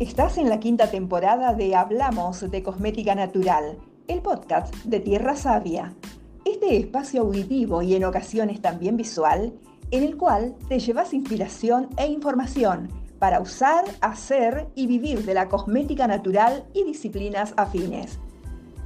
[0.00, 5.94] Estás en la quinta temporada de Hablamos de Cosmética Natural, el podcast de Tierra Sabia.
[6.44, 9.54] Este espacio auditivo y en ocasiones también visual,
[9.92, 12.88] en el cual te llevas inspiración e información
[13.20, 18.18] para usar, hacer y vivir de la cosmética natural y disciplinas afines.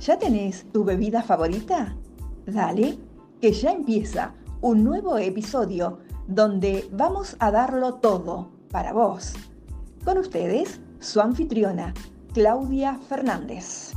[0.00, 1.96] ¿Ya tenés tu bebida favorita?
[2.44, 2.98] Dale,
[3.40, 9.32] que ya empieza un nuevo episodio donde vamos a darlo todo para vos.
[10.04, 11.94] Con ustedes, su anfitriona,
[12.34, 13.92] Claudia Fernández.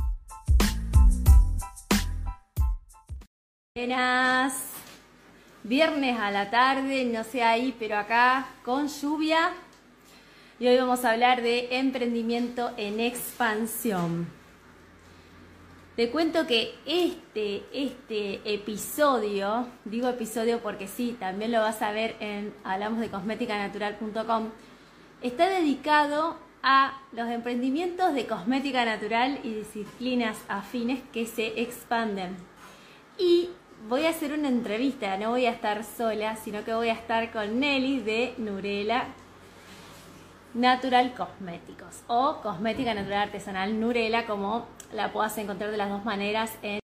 [3.74, 4.70] Buenas,
[5.64, 9.52] viernes a la tarde, no sé ahí, pero acá con lluvia.
[10.58, 14.28] Y hoy vamos a hablar de emprendimiento en expansión.
[15.96, 22.16] Te cuento que este, este episodio, digo episodio porque sí, también lo vas a ver
[22.20, 24.50] en hablamosdecosméticanatural.com,
[25.20, 32.36] está dedicado a los emprendimientos de cosmética natural y disciplinas afines que se expanden.
[33.18, 33.50] Y
[33.88, 37.32] voy a hacer una entrevista, no voy a estar sola, sino que voy a estar
[37.32, 39.06] con Nelly de Nurela
[40.54, 46.56] Natural Cosméticos o Cosmética Natural Artesanal Nurela, como la puedas encontrar de las dos maneras.
[46.62, 46.80] En...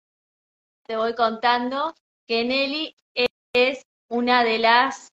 [0.88, 1.94] Te voy contando
[2.28, 2.96] que Nelly
[3.54, 5.10] es una de las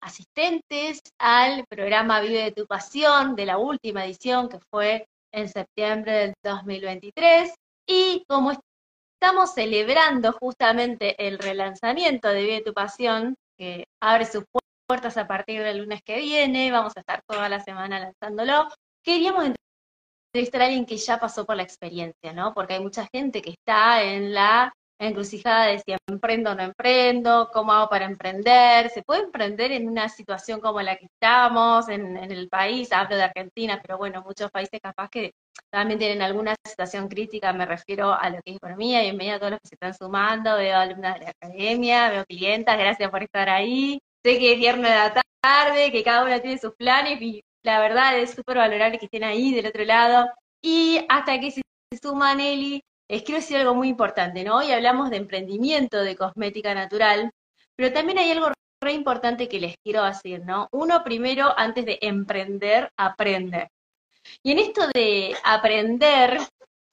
[0.00, 6.12] asistentes al programa Vive de tu Pasión de la última edición que fue en septiembre
[6.12, 7.54] del 2023.
[7.88, 8.52] Y como
[9.20, 14.44] estamos celebrando justamente el relanzamiento de Vive tu Pasión, que abre sus
[14.86, 18.68] puertas a partir del lunes que viene, vamos a estar toda la semana lanzándolo,
[19.04, 19.44] queríamos
[20.32, 22.54] entrevistar a alguien que ya pasó por la experiencia, ¿no?
[22.54, 27.50] Porque hay mucha gente que está en la encrucijada de si emprendo o no emprendo,
[27.52, 32.16] cómo hago para emprender, se puede emprender en una situación como la que estamos, en,
[32.16, 35.32] el país, hablo de Argentina, pero bueno, muchos países capaz que
[35.70, 39.52] también tienen alguna situación crítica, me refiero a lo que es economía, bienvenido a todos
[39.52, 43.48] los que se están sumando, veo alumnas de la academia, veo clientas, gracias por estar
[43.50, 47.42] ahí, sé que es viernes de la tarde, que cada una tiene sus planes y
[47.62, 50.26] la verdad es súper valorable que estén ahí del otro lado.
[50.62, 51.62] Y hasta que se
[52.00, 54.56] suma Nelly, les quiero decir algo muy importante, ¿no?
[54.56, 57.30] Hoy hablamos de emprendimiento de cosmética natural,
[57.76, 58.50] pero también hay algo
[58.82, 60.68] re importante que les quiero decir, ¿no?
[60.72, 63.70] Uno primero, antes de emprender, aprende.
[64.42, 66.38] Y en esto de aprender,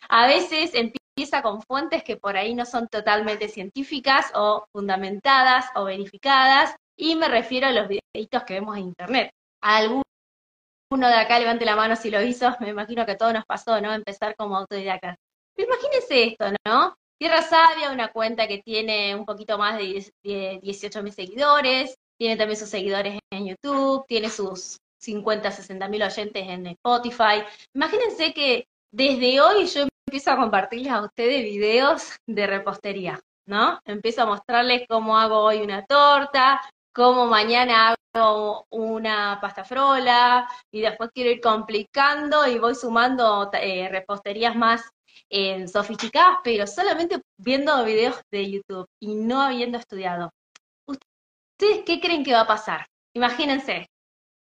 [0.09, 5.85] a veces empieza con fuentes que por ahí no son totalmente científicas o fundamentadas o
[5.85, 9.31] verificadas, y me refiero a los videitos que vemos en internet.
[9.61, 10.03] Alguno
[10.91, 13.93] de acá levante la mano si lo hizo, me imagino que todo nos pasó, ¿no?
[13.93, 15.15] Empezar como autodidacta.
[15.57, 16.95] Imagínense esto, ¿no?
[17.19, 22.59] Tierra Sabia, una cuenta que tiene un poquito más de 18 mil seguidores, tiene también
[22.59, 27.43] sus seguidores en YouTube, tiene sus 50, 60 mil oyentes en Spotify.
[27.73, 33.79] Imagínense que desde hoy yo empiezo a compartirles a ustedes videos de repostería, ¿no?
[33.85, 36.61] Empiezo a mostrarles cómo hago hoy una torta,
[36.93, 43.89] cómo mañana hago una pasta frola, y después quiero ir complicando y voy sumando eh,
[43.89, 44.89] reposterías más
[45.29, 50.31] en sofisticadas, pero solamente viendo videos de YouTube y no habiendo estudiado.
[50.87, 52.87] ¿Ustedes qué creen que va a pasar?
[53.13, 53.87] Imagínense.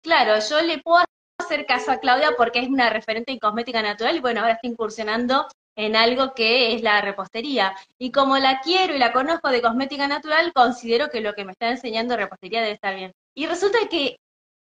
[0.01, 1.03] Claro, yo le puedo
[1.39, 4.67] hacer caso a Claudia porque es una referente en cosmética natural y bueno, ahora está
[4.67, 7.75] incursionando en algo que es la repostería.
[7.97, 11.51] Y como la quiero y la conozco de cosmética natural, considero que lo que me
[11.51, 13.11] está enseñando repostería debe estar bien.
[13.35, 14.17] Y resulta que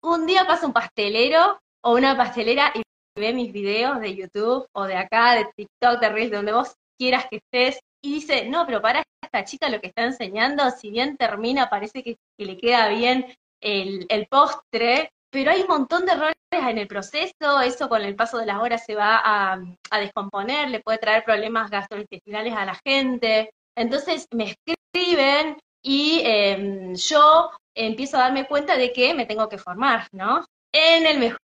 [0.02, 2.82] un día pasa un pastelero o una pastelera y
[3.16, 7.26] ve mis videos de YouTube o de acá, de TikTok, de Reels, donde vos quieras
[7.30, 11.18] que estés, y dice, no, pero para esta chica lo que está enseñando, si bien
[11.18, 13.26] termina, parece que, le queda bien
[13.62, 18.38] el, postre, pero hay un montón de errores en el proceso, eso con el paso
[18.38, 19.60] de las horas se va a,
[20.00, 23.52] descomponer, le puede traer problemas gastrointestinales a la gente.
[23.76, 29.58] Entonces me escriben y em, yo empiezo a darme cuenta de que me tengo que
[29.58, 30.46] formar, ¿no?
[30.74, 31.40] En el mejor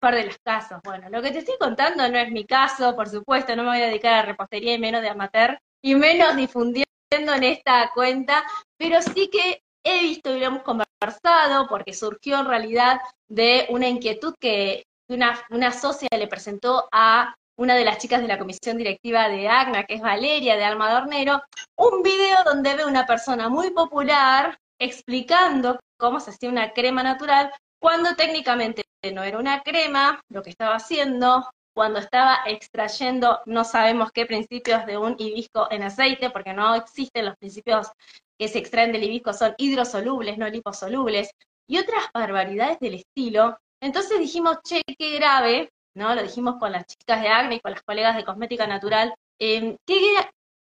[0.00, 0.80] de los casos.
[0.84, 3.82] Bueno, lo que te estoy contando no es mi caso, por supuesto, no me voy
[3.82, 8.44] a dedicar a repostería y menos de amateur, y menos difundiendo en esta cuenta,
[8.78, 13.88] pero sí que he visto y lo hemos conversado porque surgió en realidad de una
[13.88, 18.76] inquietud que una, una socia le presentó a una de las chicas de la comisión
[18.76, 21.42] directiva de ACNA, que es Valeria de Alma Dornero,
[21.76, 27.50] un video donde ve una persona muy popular explicando cómo se hacía una crema natural
[27.78, 34.10] cuando técnicamente no era una crema, lo que estaba haciendo, cuando estaba extrayendo, no sabemos
[34.10, 37.88] qué principios de un hibisco en aceite, porque no existen los principios
[38.38, 41.30] que se extraen del hibisco, son hidrosolubles, no liposolubles,
[41.68, 43.58] y otras barbaridades del estilo.
[43.80, 46.14] Entonces dijimos, che, qué grave, ¿no?
[46.14, 49.14] Lo dijimos con las chicas de acne y con las colegas de cosmética natural.
[49.38, 49.76] Qué,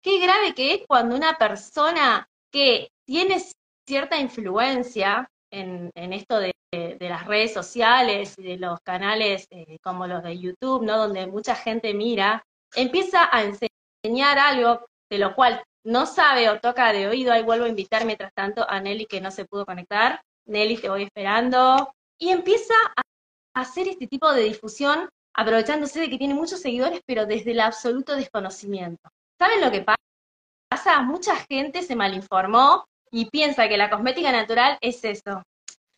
[0.03, 3.41] qué grave que es cuando una persona que tiene
[3.87, 6.53] cierta influencia en, esto de,
[7.01, 10.99] las redes sociales y de los canales eh, como los de YouTube, ¿no?
[10.99, 12.45] Donde mucha gente mira,
[12.75, 17.65] empieza a enseñar algo de lo cual no sabe o toca de oído, ahí vuelvo
[17.65, 20.21] a invitar mientras tanto a Nelly que no se pudo conectar.
[20.47, 21.93] Nelly, te voy esperando.
[22.19, 27.27] Y empieza a hacer este tipo de difusión aprovechándose de que tiene muchos seguidores, pero
[27.27, 29.09] desde el absoluto desconocimiento.
[29.39, 31.03] ¿Saben lo que pasa?
[31.03, 35.43] Mucha gente se malinformó y piensa que la cosmética natural es eso.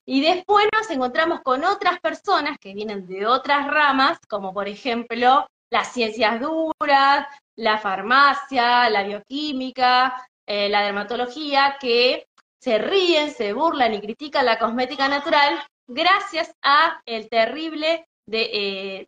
[0.06, 5.46] Y después nos encontramos con otras personas que vienen de otras ramas, como por ejemplo
[5.70, 7.26] las ciencias duras,
[7.56, 10.14] la farmacia, la bioquímica,
[10.46, 12.26] eh, la dermatología, que
[12.58, 19.06] se ríen, se burlan y critican la cosmética natural gracias a el terrible eh,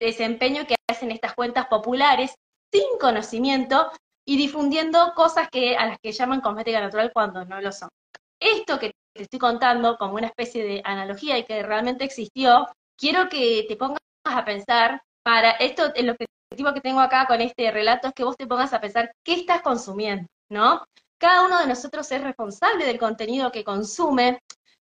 [0.00, 2.34] desempeño que hacen estas cuentas populares
[2.72, 3.90] sin conocimiento
[4.26, 7.88] y difundiendo cosas que, a las que llaman cosmética natural cuando no lo son.
[8.40, 12.66] Esto que te estoy contando como una especie de analogía y que realmente existió,
[12.98, 17.70] quiero que te pongas a pensar para esto, el objetivo que tengo acá con este
[17.70, 20.84] relato es que vos te pongas a pensar qué estás consumiendo, ¿no?
[21.18, 24.40] Cada uno de nosotros es responsable del contenido que consume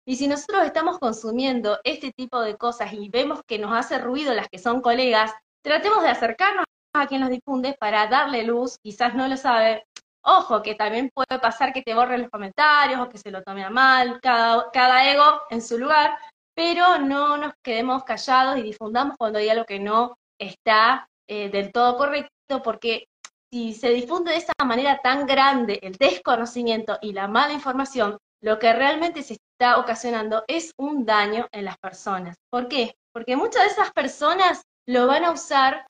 [0.05, 4.33] y si nosotros estamos consumiendo este tipo de cosas y vemos que nos hace ruido
[4.33, 9.15] las que son colegas, tratemos de acercarnos a quien los difunde para darle luz, quizás
[9.15, 9.85] no lo sabe.
[10.23, 13.63] Ojo, que también puede pasar que te borren los comentarios o que se lo tome
[13.63, 16.17] a mal, cada, cada ego en su lugar,
[16.53, 21.71] pero no nos quedemos callados y difundamos cuando hay algo que no está eh, del
[21.71, 23.05] todo correcto, porque
[23.51, 28.59] si se difunde de esa manera tan grande el desconocimiento y la mala información, lo
[28.59, 32.35] que realmente se está ocasionando es un daño en las personas.
[32.49, 32.95] ¿Por qué?
[33.13, 35.85] Porque muchas de esas personas lo van a usar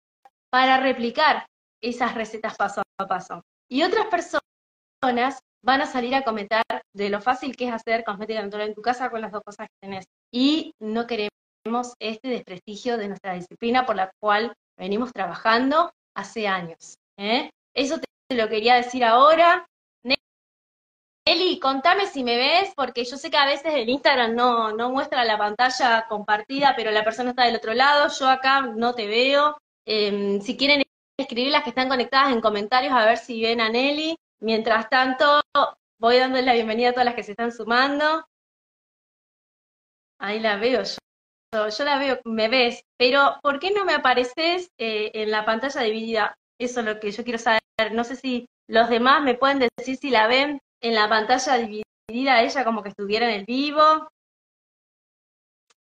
[0.52, 1.46] para replicar
[1.82, 3.44] esas recetas paso a paso.
[3.70, 6.64] Y otras personas van a salir a comentar
[6.94, 9.68] de lo fácil que es hacer cosmética natural en tu casa con las dos cosas
[9.68, 10.06] que tenés.
[10.32, 16.96] Y no queremos este desprestigio de nuestra disciplina por la cual venimos trabajando hace años.
[17.18, 17.50] ¿eh?
[17.74, 19.66] Eso te lo quería decir ahora.
[21.24, 24.90] Eli, contame si me ves, porque yo sé que a veces el Instagram no, no
[24.90, 29.06] muestra la pantalla compartida, pero la persona está del otro lado, yo acá no te
[29.06, 29.56] veo.
[29.86, 30.84] Em, si quieren
[31.18, 34.16] escribir las que están conectadas en comentarios a ver si ven a Nelly.
[34.40, 35.42] Mientras tanto,
[36.00, 38.26] voy dando la bienvenida a todas las que se están sumando.
[40.20, 41.70] Ahí la veo yo.
[41.70, 45.82] Yo la veo, me ves, pero ¿por qué no me apareces eh, en la pantalla
[45.82, 46.36] dividida?
[46.58, 47.62] Eso es lo que yo quiero saber.
[47.92, 52.42] No sé si los demás me pueden decir si la ven en la pantalla dividida
[52.42, 54.10] ella como que estuviera en el vivo.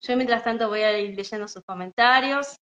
[0.01, 2.55] Yo mientras tanto voy a ir leyendo sus comentarios.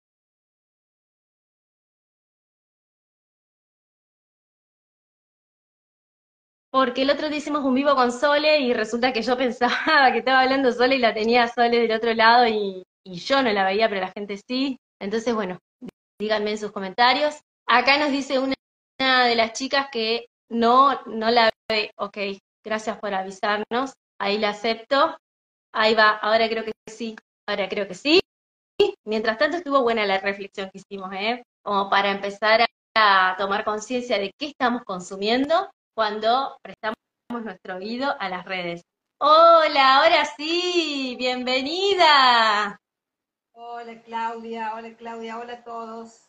[6.71, 10.19] Porque el otro día hicimos un vivo con Sole y resulta que yo pensaba que
[10.19, 13.89] estaba hablando Sole y la tenía Sole del otro lado y, yo no la veía,
[13.89, 14.77] pero la gente sí.
[15.01, 15.59] Entonces, bueno,
[16.21, 17.41] díganme en sus comentarios.
[17.67, 18.55] Acá nos dice una
[18.99, 21.91] de las chicas que no, no la ve.
[21.97, 22.19] Ok,
[22.63, 23.95] gracias por avisarnos.
[24.21, 25.17] Ahí la acepto.
[25.73, 27.17] Ahí va, ahora creo que sí.
[27.47, 28.21] Ahora creo que sí.
[29.07, 31.43] Mientras tanto estuvo buena la reflexión que hicimos, ¿eh?
[31.63, 36.95] Como para empezar a tomar conciencia de qué estamos consumiendo cuando prestamos
[37.29, 38.85] nuestro oído a las redes.
[39.21, 42.81] Hola, ahora sí, bienvenida.
[43.53, 46.29] Hola Claudia, hola Claudia, hola a todos.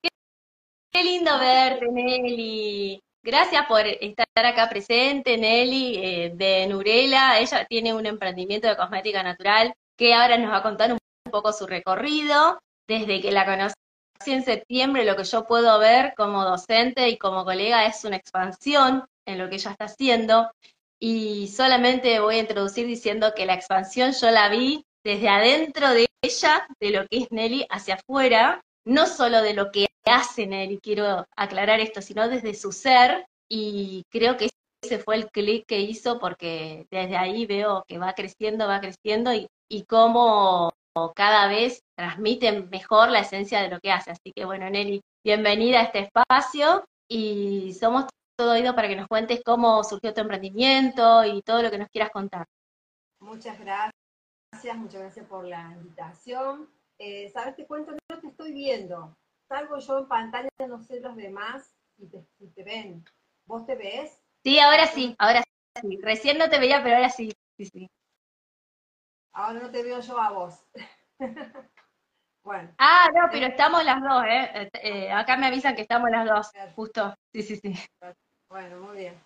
[0.00, 3.02] Qué, lindo verte, Nelly.
[3.20, 7.40] Gracias por estar acá presente, Nelly, eh, de Nurela.
[7.40, 10.98] Ella tiene un emprendimiento de cosmética natural que ahora nos va a contar un
[11.28, 12.60] poco su recorrido.
[12.86, 13.44] Desde que la
[14.26, 19.04] en septiembre lo que yo puedo ver como docente y como colega es una expansión
[19.26, 20.50] en lo que ella está haciendo.
[21.00, 26.08] Y solamente voy a introducir diciendo que la expansión yo la vi desde adentro de
[26.22, 30.80] ella, de lo que es Nelly, hacia afuera, no solo de lo que hace Nelly,
[30.82, 33.26] quiero aclarar esto, sino desde su ser.
[33.48, 34.50] Y creo que
[34.82, 39.32] ese fue el clic que hizo porque desde ahí veo que va creciendo, va creciendo
[39.32, 40.72] y, y cómo
[41.14, 44.10] cada vez transmiten mejor la esencia de lo que hace.
[44.10, 49.08] Así que bueno, Nelly, bienvenida a este espacio y somos todo oído para que nos
[49.08, 52.46] cuentes cómo surgió tu emprendimiento y todo lo que nos quieras contar.
[53.20, 56.68] Muchas gracias, muchas gracias por la invitación.
[56.98, 59.16] Eh, Sabes, te cuento, no te estoy viendo.
[59.48, 62.24] Salgo yo en pantalla, no sé los demás si te,
[62.54, 63.04] te ven.
[63.46, 64.20] ¿Vos te ves?
[64.44, 65.42] Sí, ahora sí, ahora
[65.80, 65.98] sí.
[66.02, 67.90] Recién no te veía, pero ahora sí, sí, sí.
[69.38, 70.66] Ahora no te veo yo a vos.
[72.44, 72.72] Bueno.
[72.78, 74.70] Ah, no, pero estamos las dos, ¿eh?
[74.82, 75.12] ¿eh?
[75.12, 77.14] Acá me avisan que estamos las dos, justo.
[77.30, 77.74] Sí, sí, sí.
[78.48, 79.20] Bueno, muy bien.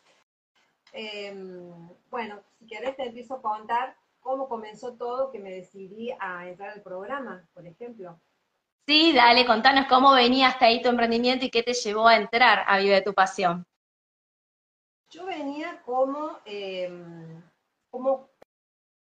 [0.93, 6.49] Em, bueno, si querés te empiezo a contar cómo comenzó todo que me decidí a
[6.49, 8.19] entrar al programa, por ejemplo.
[8.89, 12.65] Sí, dale, contanos cómo venía hasta ahí tu emprendimiento y qué te llevó a entrar
[12.67, 13.65] a Vive tu Pasión.
[15.11, 17.41] Yo venía como, em,
[17.89, 18.32] como,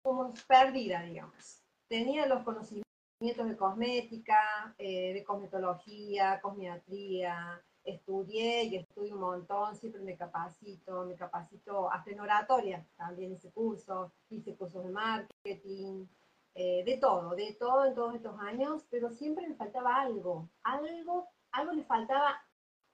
[0.06, 1.64] como perdida, digamos.
[1.88, 2.84] Tenía los conocimientos
[3.20, 11.16] de cosmética, eh, de cosmetología, cosmiatría, estudié y estudio un montón, siempre me capacito, me
[11.16, 16.06] capacito hasta en oratoria, también ese curso, hice cursos de marketing,
[16.54, 21.28] eh, de todo, de todo en todos estos años, pero siempre me faltaba algo, algo,
[21.50, 22.40] algo le faltaba,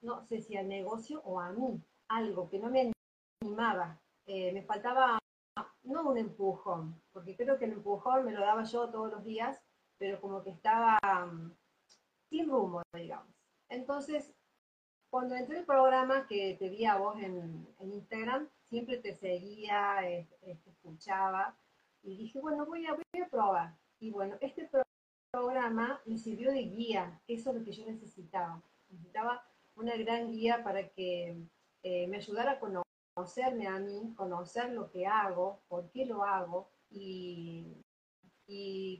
[0.00, 1.78] no sé si al negocio o a mí,
[2.08, 2.90] algo que no me
[3.42, 5.21] animaba, eh, me faltaba
[5.82, 9.60] no un empujón, porque creo que el empujón me lo daba yo todos los días,
[9.98, 11.52] pero como que estaba mm,
[12.28, 13.32] sin rumbo, digamos.
[13.68, 14.32] Entonces,
[15.10, 20.70] cuando entré el programa que te vi a vos en, Instagram, siempre te seguía, te
[20.70, 21.54] escuchaba,
[22.02, 23.76] y dije, bueno, voy a, voy a probar.
[24.00, 24.68] Y bueno, este
[25.30, 28.62] programa me sirvió de guía, eso es lo que yo necesitaba.
[28.88, 29.44] Necesitaba
[29.76, 31.36] una gran guía para que
[31.82, 32.60] eh, me ayudara a
[33.14, 37.76] conocerme a mí, conocer lo que hago, por qué lo hago, y,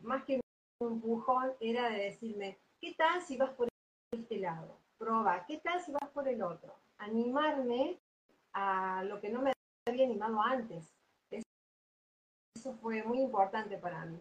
[0.03, 0.41] más que
[0.81, 3.69] un empujón era de decirme, ¿qué tal si vas por
[4.13, 4.79] este lado?
[4.99, 6.75] Proba, ¿qué tal si vas por el otro?
[6.99, 8.01] Animarme
[8.55, 9.53] a lo que no me
[9.87, 10.93] había animado antes
[12.63, 14.21] eso fue muy importante para mí.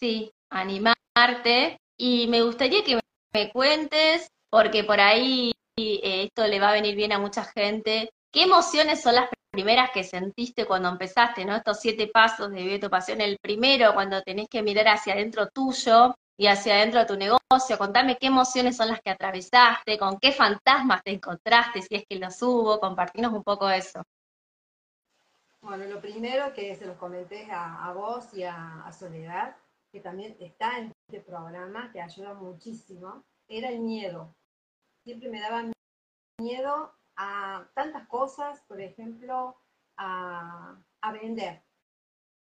[0.00, 1.78] Sí, animarte.
[1.96, 2.98] Y me gustaría que
[3.32, 8.10] me cuentes, porque por ahí eh, esto le va a venir bien a mucha gente,
[8.36, 11.56] ¿qué emociones son las primeras que sentiste cuando empezaste, ¿no?
[11.56, 13.22] Estos siete pasos de Vive tu Pasión.
[13.22, 17.78] El primero, cuando tenés que mirar hacia adentro tuyo y hacia adentro de tu negocio.
[17.78, 22.18] Contame qué emociones son las que atravesaste, con qué fantasmas te encontraste, si es que
[22.18, 22.78] los hubo.
[22.78, 24.02] Compartinos un poco eso.
[25.62, 29.56] Bueno, lo primero que se los comenté a, vos y a, Soledad,
[29.90, 34.34] que también está en este programa, que ayuda muchísimo, era el miedo.
[35.04, 35.64] Siempre me daba
[36.38, 39.56] miedo a tantas cosas, por ejemplo,
[39.96, 40.78] a,
[41.22, 41.62] vender.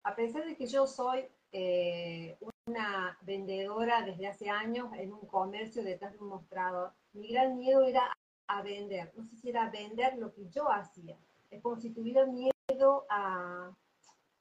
[0.02, 2.36] A pesar de que yo soy eh,
[2.66, 7.82] una vendedora desde hace años en un comercio detrás de un mostrador, mi gran miedo
[7.82, 8.12] era
[8.48, 9.12] a vender.
[9.16, 11.16] No sé si era vender lo que yo hacía.
[11.50, 13.74] Es como si tuviera miedo a,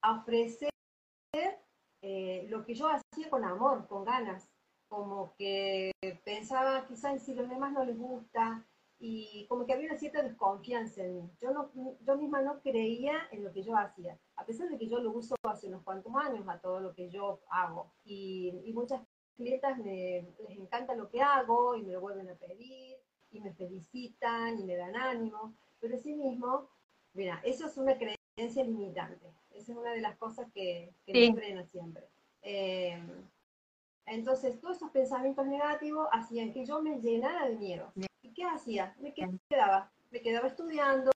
[0.01, 0.69] ofrecer
[2.01, 4.49] eh, lo que yo hacía con amor, con ganas,
[4.87, 5.91] como que
[6.23, 8.65] pensaba quizás si los demás no les gusta
[8.99, 11.31] y como que había una cierta desconfianza en mí.
[11.39, 14.87] Yo, no, yo misma no creía en lo que yo hacía, a pesar de que
[14.87, 17.91] yo lo uso hace unos cuantos años a todo lo que yo hago.
[18.03, 19.01] Y, muchas
[19.35, 22.97] clientas me, les encanta lo que hago y me lo vuelven a pedir
[23.31, 26.67] y me felicitan y me dan ánimo, pero sí mismo,
[27.13, 29.27] mira, eso es una creencia limitante.
[29.51, 32.03] Esa es una de las cosas que, que frena siempre.
[32.41, 33.01] Eh,
[34.05, 37.91] entonces, todos esos pensamientos negativos hacían que yo me llenara de miedo.
[38.39, 38.95] ¿Y qué hacía?
[38.99, 41.11] Me quedaba, me quedaba estudiando,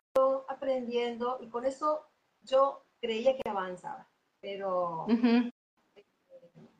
[0.49, 2.05] aprendiendo, y con eso
[2.41, 4.09] yo creía que avanzaba.
[4.41, 5.07] Pero,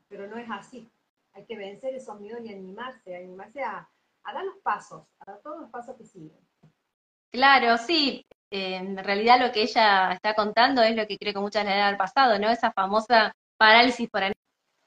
[0.09, 0.91] pero no es así.
[1.31, 3.89] Hay que vencer esos miedos y animarse, animarse a,
[4.25, 6.37] a dar los pasos, a dar todos los pasos que siguen.
[7.31, 11.63] Claro, sí, en realidad lo que ella está contando es lo que creo que muchas
[11.63, 12.49] le han pasado, ¿no?
[12.49, 14.23] Esa famosa parálisis por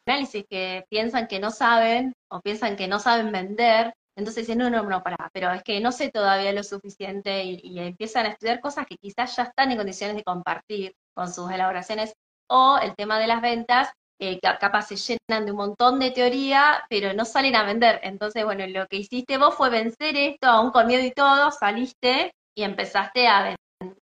[0.06, 4.70] análisis que piensan que no saben o piensan que no saben vender, entonces dicen, no,
[4.70, 8.60] no, no, para, pero es que no sé todavía lo suficiente y, empiezan a estudiar
[8.60, 12.14] cosas que quizás ya están en condiciones de compartir con sus elaboraciones
[12.48, 16.84] o el tema de las ventas, eh, capaz se llenan de un montón de teoría,
[16.88, 18.00] pero no salen a vender.
[18.02, 22.32] Entonces, bueno, lo que hiciste vos fue vencer esto, aún con miedo y todo, saliste
[22.56, 23.54] y empezaste a,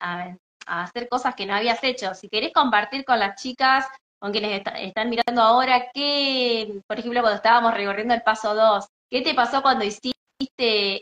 [0.01, 2.15] a, hacer cosas que no habías hecho.
[2.15, 3.87] Si querés compartir con las chicas,
[4.21, 9.21] con quienes están mirando ahora, qué, por ejemplo, cuando estábamos recorriendo el paso 2, ¿qué
[9.21, 10.17] te pasó cuando hiciste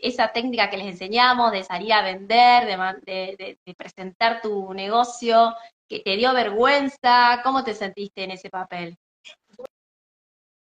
[0.05, 2.67] esa técnica que les enseñamos de salir a vender,
[3.05, 5.55] de, presentar tu negocio,
[5.87, 7.39] que te dio vergüenza?
[7.41, 8.97] ¿Cómo te sentiste en ese papel?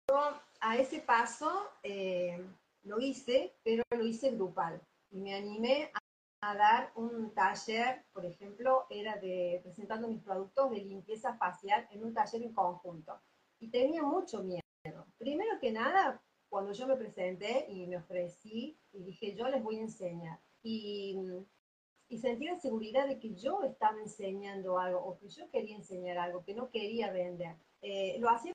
[0.08, 2.42] Yo a ese paso eh,
[2.84, 5.98] lo hice, pero lo hice grupal y me animé a
[6.46, 12.04] a dar un taller, por ejemplo, era de presentando mis productos de limpieza facial en
[12.04, 13.18] un taller en conjunto.
[13.60, 14.60] Y tenía mucho miedo.
[15.16, 16.22] Primero que nada,
[16.54, 20.38] cuando yo me presenté y me ofrecí y dije, yo les voy a enseñar.
[20.62, 21.18] Y,
[22.08, 26.16] y sentí la seguridad de que yo estaba enseñando algo o que yo quería enseñar
[26.16, 27.56] algo, que no quería vender.
[27.82, 28.52] Eh, lo hacía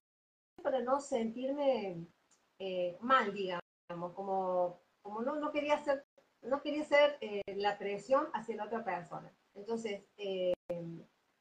[0.64, 2.08] para no sentirme
[2.60, 6.06] eh, mal, digamos, como, como no, no quería hacer,
[6.42, 9.30] no quería hacer eh, la presión hacia la otra persona.
[9.56, 10.54] Entonces, eh,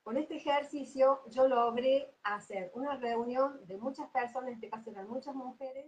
[0.02, 5.08] con este ejercicio yo logré hacer una reunión de muchas personas, en este caso eran
[5.08, 5.86] muchas mujeres,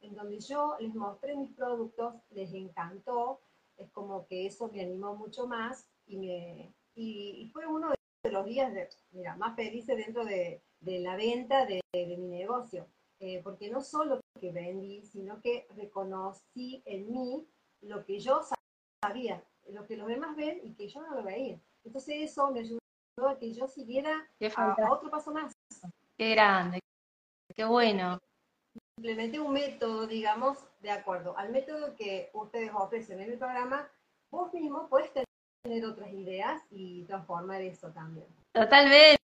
[0.00, 3.40] en donde yo les mostré mis productos, les encantó,
[3.76, 7.90] es como que eso me animó mucho más y, me, y, fue uno
[8.22, 12.28] de los días de, mira, más felices dentro de, de la venta de, de mi
[12.28, 12.86] negocio,
[13.20, 17.46] eh, porque no solo que vendí, sino que reconocí en mí
[17.80, 18.42] lo que yo
[19.02, 21.58] sabía, lo que los demás ven y que yo no lo veía.
[21.84, 22.80] Entonces eso me ayudó
[23.28, 25.52] a que yo siguiera a, otro paso más.
[26.16, 26.80] Qué grande,
[27.54, 28.20] qué bueno.
[28.96, 33.88] Implementé un método, digamos, de acuerdo al método que ustedes ofrecen en el programa,
[34.30, 38.26] vos mismo puedes tener otras ideas y transformar eso también.
[38.52, 39.18] Totalmente,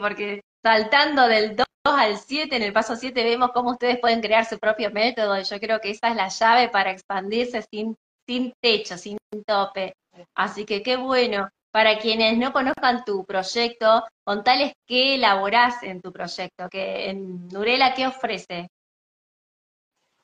[0.00, 4.44] porque saltando del 2 al 7, en el paso 7 vemos cómo ustedes pueden crear
[4.44, 8.52] su propio método y yo creo que esa es la llave para expandirse sin, sin
[8.60, 9.94] techo, sin tope.
[10.34, 11.48] Así que qué bueno.
[11.78, 17.94] Para quienes no conozcan tu proyecto, contales qué elaborás en tu proyecto, que en Nurela,
[17.94, 18.66] ¿qué ofrece?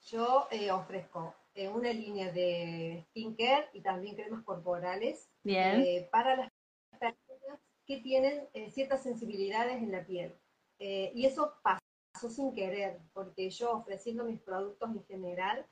[0.06, 6.50] Yo eh, ofrezco eh, una línea de skincare y también cremas corporales eh, para las
[6.98, 10.34] personas que tienen ciertas sensibilidades en la piel.
[10.80, 15.64] y eso pasó sin querer, porque yo ofreciendo mis productos en general,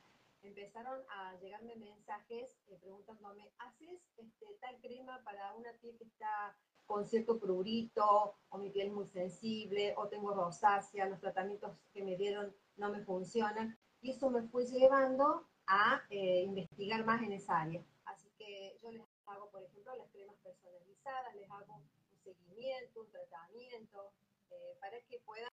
[0.42, 6.56] empezaron a llegarme mensajes preguntándome, ¿haces este, tal crema para una piel que está
[6.86, 12.16] con cierto prurito, o mi piel muy sensible, o tengo rosácea, los tratamientos que me
[12.16, 13.78] dieron no me funcionan?
[14.00, 17.82] Y eso me fue llevando a eh, investigar más en esa área.
[18.04, 23.10] Así que yo les hago, por ejemplo, las cremas personalizadas, les hago un seguimiento, un
[23.10, 24.12] tratamiento,
[24.50, 25.50] eh, para que puedan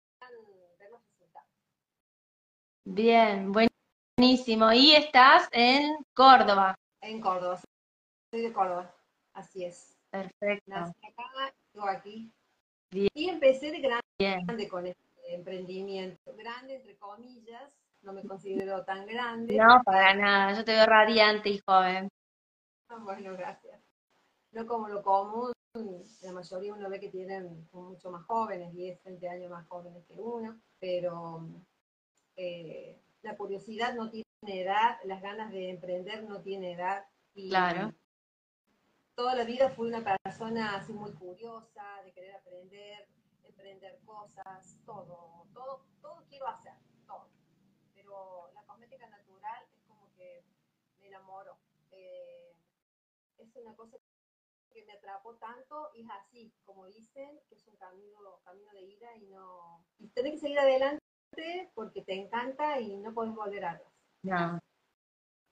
[0.78, 1.48] ver los resultados.
[2.84, 3.52] Bien,
[4.22, 4.72] buenísimo.
[4.72, 6.76] Y estás en Córdoba.
[7.00, 7.58] En Córdoba,
[8.30, 8.94] soy de Córdoba,
[9.34, 9.98] así es.
[10.10, 10.62] Perfecto.
[10.66, 12.32] Nací acá, vivo aquí.
[12.92, 19.56] Y empecé de grande con este emprendimiento, grande entre comillas, no me considero tan grande.
[19.56, 22.08] No, para nada, yo te veo radiante y joven.
[22.90, 23.80] Ah, bueno, gracias.
[24.52, 25.52] No como lo común,
[26.20, 30.14] la mayoría uno ve que tienen mucho más jóvenes, 10, 20 años más jóvenes que
[30.14, 31.48] uno, pero
[32.36, 37.06] eh, la curiosidad no tiene edad, las ganas de emprender no tiene edad.
[37.34, 37.94] Y claro.
[39.14, 43.08] Toda la vida fui una persona así muy curiosa, de querer aprender,
[43.44, 46.72] emprender cosas, todo, todo, todo quiero hacer
[48.54, 50.44] la cosmética natural es como que
[51.00, 51.58] me enamoro.
[51.90, 52.54] Eh,
[53.38, 53.96] es una cosa
[54.72, 58.82] que me atrapó tanto y es así, como dicen, que es un camino, camino de
[58.82, 59.84] ida y no...
[59.98, 61.01] Y tenés que seguir adelante
[61.74, 63.92] porque te encanta y no podés volver atrás.
[64.22, 64.58] No,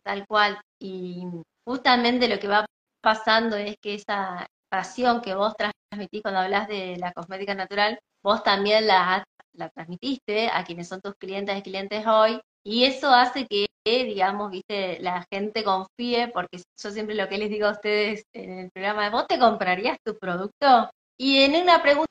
[0.03, 0.61] tal cual.
[0.79, 1.27] Y
[1.65, 2.67] justamente lo que va
[3.03, 8.43] pasando es que esa pasión que vos transmitís cuando hablas de la cosmética natural, vos
[8.43, 13.47] también la, la transmitiste a quienes son tus clientes y clientes hoy y eso hace
[13.47, 18.25] que, digamos, viste, la gente confíe, porque yo siempre lo que les digo a ustedes
[18.35, 20.91] en el programa, ¿vos te comprarías tu producto?
[21.19, 22.07] Y en una pregunta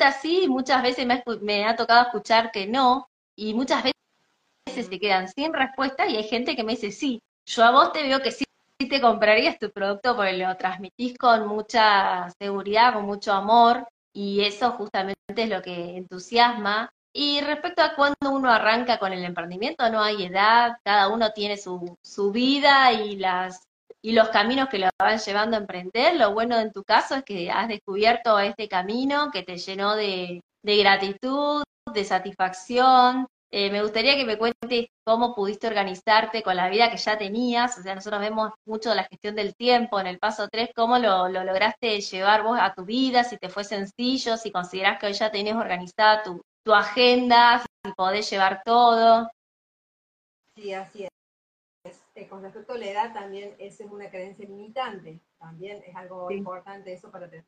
[0.00, 1.06] así, muchas veces
[1.40, 6.24] me, ha tocado escuchar que no, y muchas veces se quedan sin respuesta y hay
[6.24, 8.44] gente que me dice, sí, yo a vos te veo que sí
[8.78, 14.72] te comprarías tu producto porque lo transmitís con mucha seguridad, con mucho amor, y eso
[14.72, 20.02] justamente es lo que entusiasma y respecto a cuando uno arranca con el emprendimiento, no
[20.02, 23.64] hay edad, cada uno tiene su, su vida y, las,
[24.00, 26.16] y los caminos que lo van llevando a emprender.
[26.16, 30.40] Lo bueno en tu caso es que has descubierto este camino que te llenó de,
[30.62, 33.26] de gratitud, de satisfacción.
[33.50, 37.76] Eh, me gustaría que me cuentes cómo pudiste organizarte con la vida que ya tenías.
[37.78, 41.28] O sea, nosotros vemos mucho la gestión del tiempo en el paso 3, cómo lo,
[41.28, 45.12] lo lograste llevar vos a tu vida, si te fue sencillo, si considerás que hoy
[45.12, 49.28] ya tenías organizada tu, tu agenda, si podés llevar todo.
[50.56, 51.10] Sí, así es.
[52.14, 55.20] Eh, con respecto a la edad, también esa es una creencia limitante.
[55.38, 57.44] También es algo importante eso para tener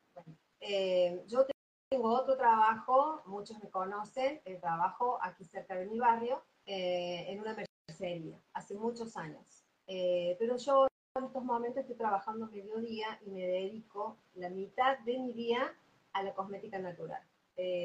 [0.61, 1.45] eh, yo
[1.89, 7.39] tengo otro trabajo, muchos me conocen, el trabajo aquí cerca de mi barrio, eh, en
[7.39, 7.55] una
[7.87, 9.63] mercería, hace muchos años.
[9.87, 15.33] pero yo en estos momentos estoy trabajando mediodía y me dedico la mitad de mi
[15.33, 15.73] día
[16.13, 17.21] a la cosmética natural,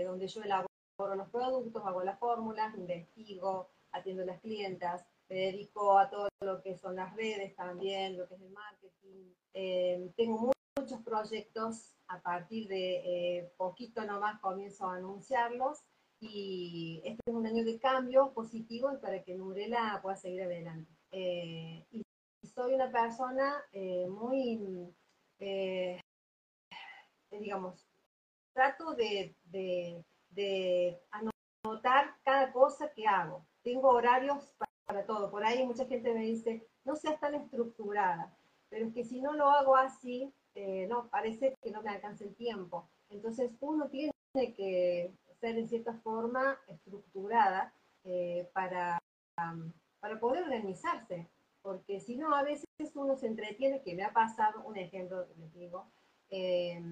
[0.06, 0.68] donde yo elaboro
[1.14, 6.60] los productos, hago las fórmulas, investigo, atiendo a las clientas, me dedico a todo lo
[6.62, 9.32] que son las redes también, lo que es el marketing.
[9.54, 15.84] Eh, tengo muchos proyectos, a partir de eh, poquito nomás comienzo a anunciarlos
[16.20, 20.92] y este es un año de cambio positivo para que Nurela pueda seguir adelante.
[21.12, 22.02] Eh, y
[22.46, 24.94] soy una persona eh, muy,
[25.38, 26.00] eh,
[27.30, 27.86] digamos,
[28.52, 33.46] trato de, de, de, anotar cada cosa que hago.
[33.62, 34.54] Tengo horarios
[34.86, 35.30] para, todo.
[35.30, 38.36] Por ahí mucha gente me dice, no seas tan estructurada,
[38.68, 40.34] pero es que si no lo hago así,
[40.88, 42.88] no, parece que no me alcanza el tiempo.
[43.08, 47.72] Entonces uno tiene que ser en cierta forma estructurada
[48.52, 48.98] para,
[50.00, 51.28] para poder organizarse
[51.62, 55.52] porque si no, a veces uno se entretiene, que me ha pasado, un ejemplo, les
[55.52, 55.86] digo,
[56.30, 56.82] eh,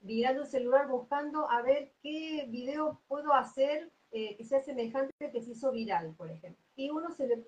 [0.00, 5.42] el celular buscando a ver qué video puedo hacer eh, que sea semejante al que
[5.42, 6.62] se hizo viral, por ejemplo.
[6.76, 7.46] Y uno se le,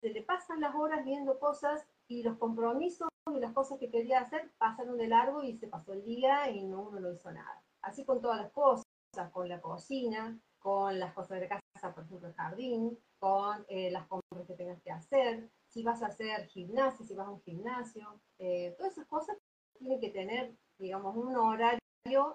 [0.00, 4.20] se le pasan las horas viendo cosas y los compromisos y las cosas que quería
[4.20, 7.62] hacer pasaron de largo y se pasó el día y no, uno no hizo nada.
[7.82, 8.84] Así con todas las cosas,
[9.32, 14.06] con la cocina, con las cosas de casa, por ejemplo, el jardín, con eh, las
[14.06, 18.20] compras que tengas que hacer, si vas a hacer gimnasia, si vas a un gimnasio,
[18.38, 19.36] eh, todas esas cosas
[19.78, 21.80] tienen que tener, digamos, un horario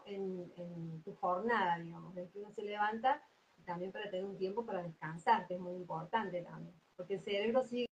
[0.06, 3.22] en, tu jornada, digamos, en que uno se levanta,
[3.66, 7.64] también para tener un tiempo para descansar, que es muy importante también, porque el cerebro
[7.64, 7.88] sigue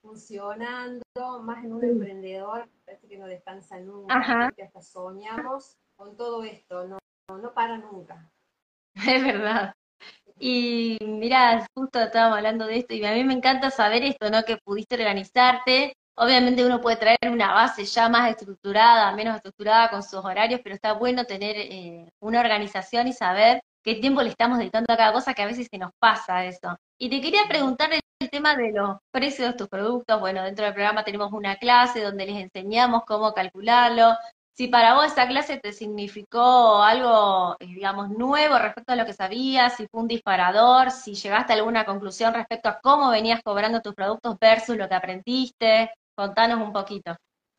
[0.00, 1.02] funcionando
[1.42, 6.86] más en un emprendedor, parece que no descansa nunca, que hasta soñamos con todo esto,
[6.86, 8.30] no, no para nunca.
[9.16, 9.74] Es verdad.
[10.40, 14.44] Y mira, justo estábamos hablando de esto y a mí me encanta saber esto, ¿no?
[14.44, 15.94] Que pudiste organizarte.
[16.16, 20.74] Obviamente uno puede traer una base ya más estructurada, menos estructurada con sus horarios, pero
[20.74, 23.60] está bueno tener eh, una organización y saber
[23.94, 26.76] qué tiempo le estamos dedicando a cada cosa, que a veces se nos pasa eso.
[26.98, 30.20] Y te quería preguntar el tema de los precios de tus productos.
[30.20, 34.12] Bueno, dentro del programa tenemos una clase donde les enseñamos cómo calcularlo,
[34.58, 39.12] si para vos esa clase te significó algo, eh, digamos, nuevo respecto a lo que
[39.12, 43.80] sabías, si fue un disparador, si llegaste a alguna conclusión respecto a cómo venías cobrando
[43.80, 47.16] tus productos versus lo que aprendiste, contanos un poquito.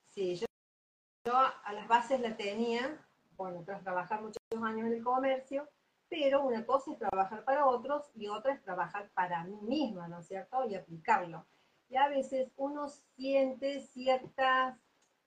[0.09, 2.99] Sí, yo, a las bases la tenía,
[3.37, 5.69] bueno, tras trabajar muchos años en el comercio,
[6.09, 10.19] pero una cosa es trabajar para otros y otra es trabajar para mí misma, ¿no
[10.19, 10.65] es cierto?
[10.65, 11.45] Y aplicarlo.
[11.89, 14.77] Y a veces uno siente ciertas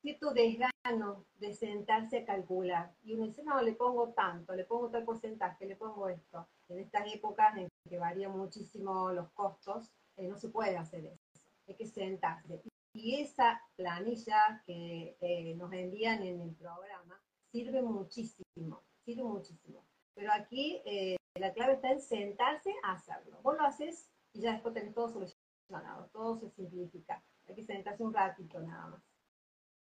[0.03, 2.92] cierto desgano de sentarse a calcular.
[3.05, 6.47] Y uno dice, no, le pongo tanto, le pongo tal porcentaje, le pongo esto.
[6.68, 11.18] En estas épocas en que varían muchísimo los costos, eh, no se puede hacer eso.
[11.68, 12.62] Hay que sentarse.
[12.95, 17.18] Y esa planilla que eh, nos envían en el programa
[17.51, 19.85] sirve muchísimo, sirve muchísimo.
[20.14, 23.40] Pero aquí eh, la clave está en sentarse a hacerlo.
[23.42, 27.22] Vos lo haces y ya después tenés todo solucionado, todo se simplifica.
[27.48, 29.03] Hay que sentarse un ratito nada más.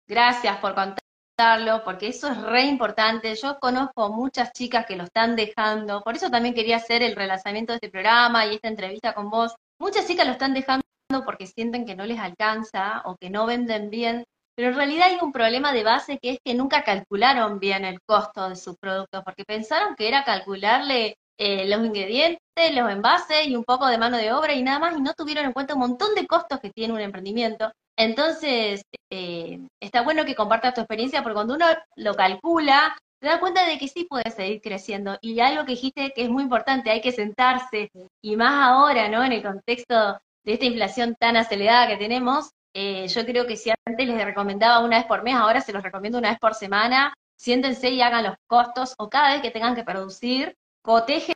[0.08, 3.36] Gracias por contarlo, porque eso es re importante.
[3.36, 7.74] Yo conozco muchas chicas que lo están dejando, por eso también quería hacer el relanzamiento
[7.74, 9.56] de este programa y esta entrevista con vos.
[9.80, 10.84] Muchas chicas lo están dejando
[11.26, 14.26] porque sienten que no les alcanza o que no venden bien,
[14.56, 18.02] pero en realidad hay un problema de base que es que nunca calcularon bien el
[18.02, 22.40] costo de sus productos, porque pensaron que era calcularle eh, los ingredientes,
[22.74, 25.46] los envases y un poco de mano de obra y nada más, y no tuvieron
[25.46, 27.72] en cuenta un montón de costos que tiene un emprendimiento.
[27.98, 31.66] Entonces, eh, está bueno que compartas tu experiencia porque cuando uno
[31.98, 35.18] lo calcula, te da cuenta de que sí puede seguir creciendo.
[35.22, 37.90] Y algo que dijiste que es muy importante, hay que sentarse,
[38.22, 39.24] y más ahora, ¿no?
[39.24, 43.72] En el contexto de esta inflación tan acelerada que tenemos, eh, yo creo que si
[43.88, 47.14] antes les recomendaba una vez por mes, ahora se los recomiendo una vez por semana,
[47.38, 51.36] siéntense y hagan los costos, o cada vez que tengan que producir, cotejen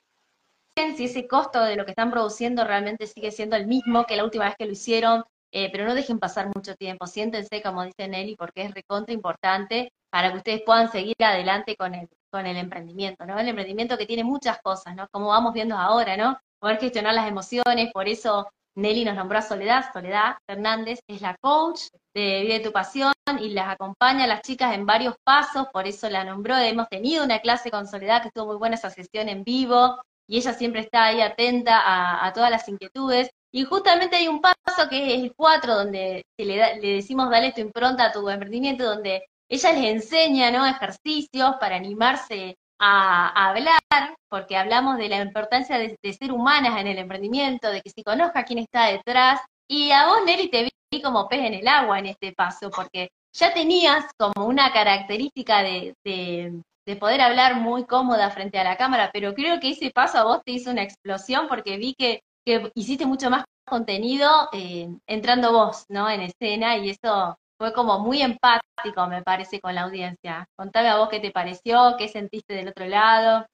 [0.98, 4.26] si ese costo de lo que están produciendo realmente sigue siendo el mismo que la
[4.26, 5.24] última vez que lo hicieron,
[5.54, 9.94] eh, pero no dejen pasar mucho tiempo, siéntense, como dice Nelly, porque es recontra importante
[10.10, 13.40] para que ustedes puedan seguir adelante con el, con el emprendimiento, ¿no?
[13.40, 15.08] El emprendimiento que tiene muchas cosas, ¿no?
[15.12, 16.38] Como vamos viendo ahora, ¿no?
[16.60, 21.36] Poder gestionar las emociones, por eso Nelly nos nombró a Soledad, Soledad Fernández es la
[21.42, 21.82] coach
[22.14, 26.10] de Vive tu Pasión y las acompaña a las chicas en varios pasos, por eso
[26.10, 29.44] la nombró, hemos tenido una clase con Soledad que estuvo muy buena esa sesión en
[29.44, 33.32] vivo, y ella siempre está ahí atenta a, todas las inquietudes.
[33.52, 37.62] Y justamente hay un paso que es el 4, donde le, le, decimos dale tu
[37.62, 40.68] impronta a tu emprendimiento, donde ella les enseña ¿no?
[40.68, 46.98] ejercicios para animarse a, hablar, porque hablamos de la importancia de, ser humanas en el
[46.98, 49.42] emprendimiento, de que se conozca quién está detrás.
[49.68, 53.10] Y a vos, Nelly, te vi como pez en el agua en este paso, porque
[53.34, 59.12] ya tenías como una característica de, de poder hablar muy cómoda frente a la cámara,
[59.14, 62.72] pero creo que ese paso a vos te hizo una explosión porque vi que que
[62.76, 66.10] hiciste mucho más contenido eh, entrando vos, ¿no?
[66.10, 70.48] En escena y eso fue como muy empático, me parece, con la audiencia.
[70.56, 73.46] Contame a vos qué te pareció, qué sentiste del otro lado.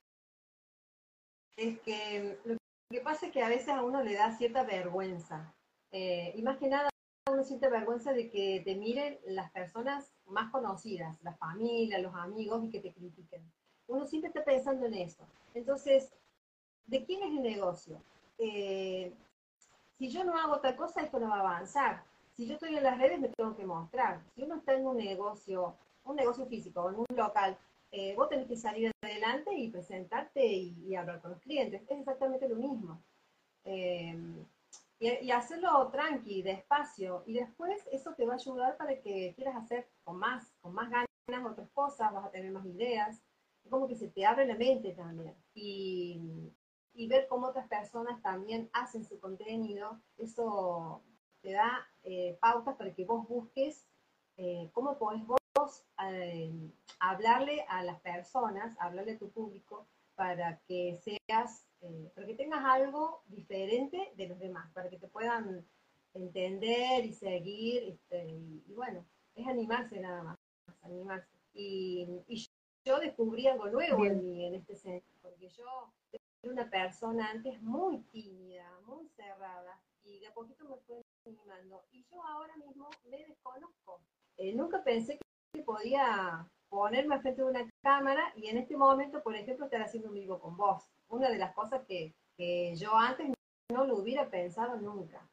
[1.57, 2.55] es que lo
[2.91, 5.51] que pasa es que a veces a uno le da cierta vergüenza.
[5.91, 6.89] Eh, y más que nada
[7.31, 12.63] uno siente vergüenza de que te miren las personas más conocidas, la familia, los amigos
[12.63, 13.41] y que te critiquen.
[13.87, 15.25] Uno siempre está pensando en eso.
[15.55, 16.13] Entonces,
[16.85, 17.99] ¿de quién es el negocio?
[18.37, 19.11] Eh,
[19.97, 22.03] si yo no hago tal cosa, esto no va a avanzar.
[22.35, 24.21] Si yo estoy en las redes, me tengo que mostrar.
[24.35, 27.57] Si uno está en un negocio, un negocio físico, en un local,
[27.91, 31.81] eh, vos tenés que salir adelante y presentarte y, hablar con los clientes.
[31.83, 33.01] Es exactamente lo mismo.
[33.63, 34.17] Eh,
[34.99, 37.23] y, hacerlo tranqui, despacio.
[37.25, 40.89] Y después eso te va a ayudar para que quieras hacer con más, con más
[40.89, 41.07] ganas
[41.45, 43.21] otras cosas, vas a tener más ideas.
[43.63, 45.35] Es como que se te abre la mente también.
[45.53, 46.51] Y,
[46.93, 51.01] y ver cómo otras personas también hacen su contenido, eso
[51.45, 53.85] te da eh, pautas para que vos busques
[54.37, 56.51] eh, cómo podés vos eh,
[56.99, 61.67] hablarle a las personas, hablarle a tu público para que seas,
[62.15, 65.63] para que tengas algo diferente de los demás, para que te puedan
[66.15, 69.05] entender y seguir, este, y, bueno,
[69.35, 70.37] es animarse nada más,
[70.81, 71.27] animarse.
[71.53, 72.07] Y,
[72.85, 75.91] yo descubrí algo nuevo en mí en este sentido, porque yo
[76.43, 81.83] era una persona antes muy tímida, muy cerrada, y de a poquito me fue animando.
[81.91, 84.01] Y yo ahora mismo me desconozco.
[84.37, 85.17] Eh, nunca pensé
[85.53, 90.09] que podía ponerme frente a una cámara y en este momento, por ejemplo, estar haciendo
[90.09, 90.83] un vivo con vos.
[91.07, 93.33] Una de las cosas que, que yo antes
[93.71, 95.27] no lo hubiera pensado nunca.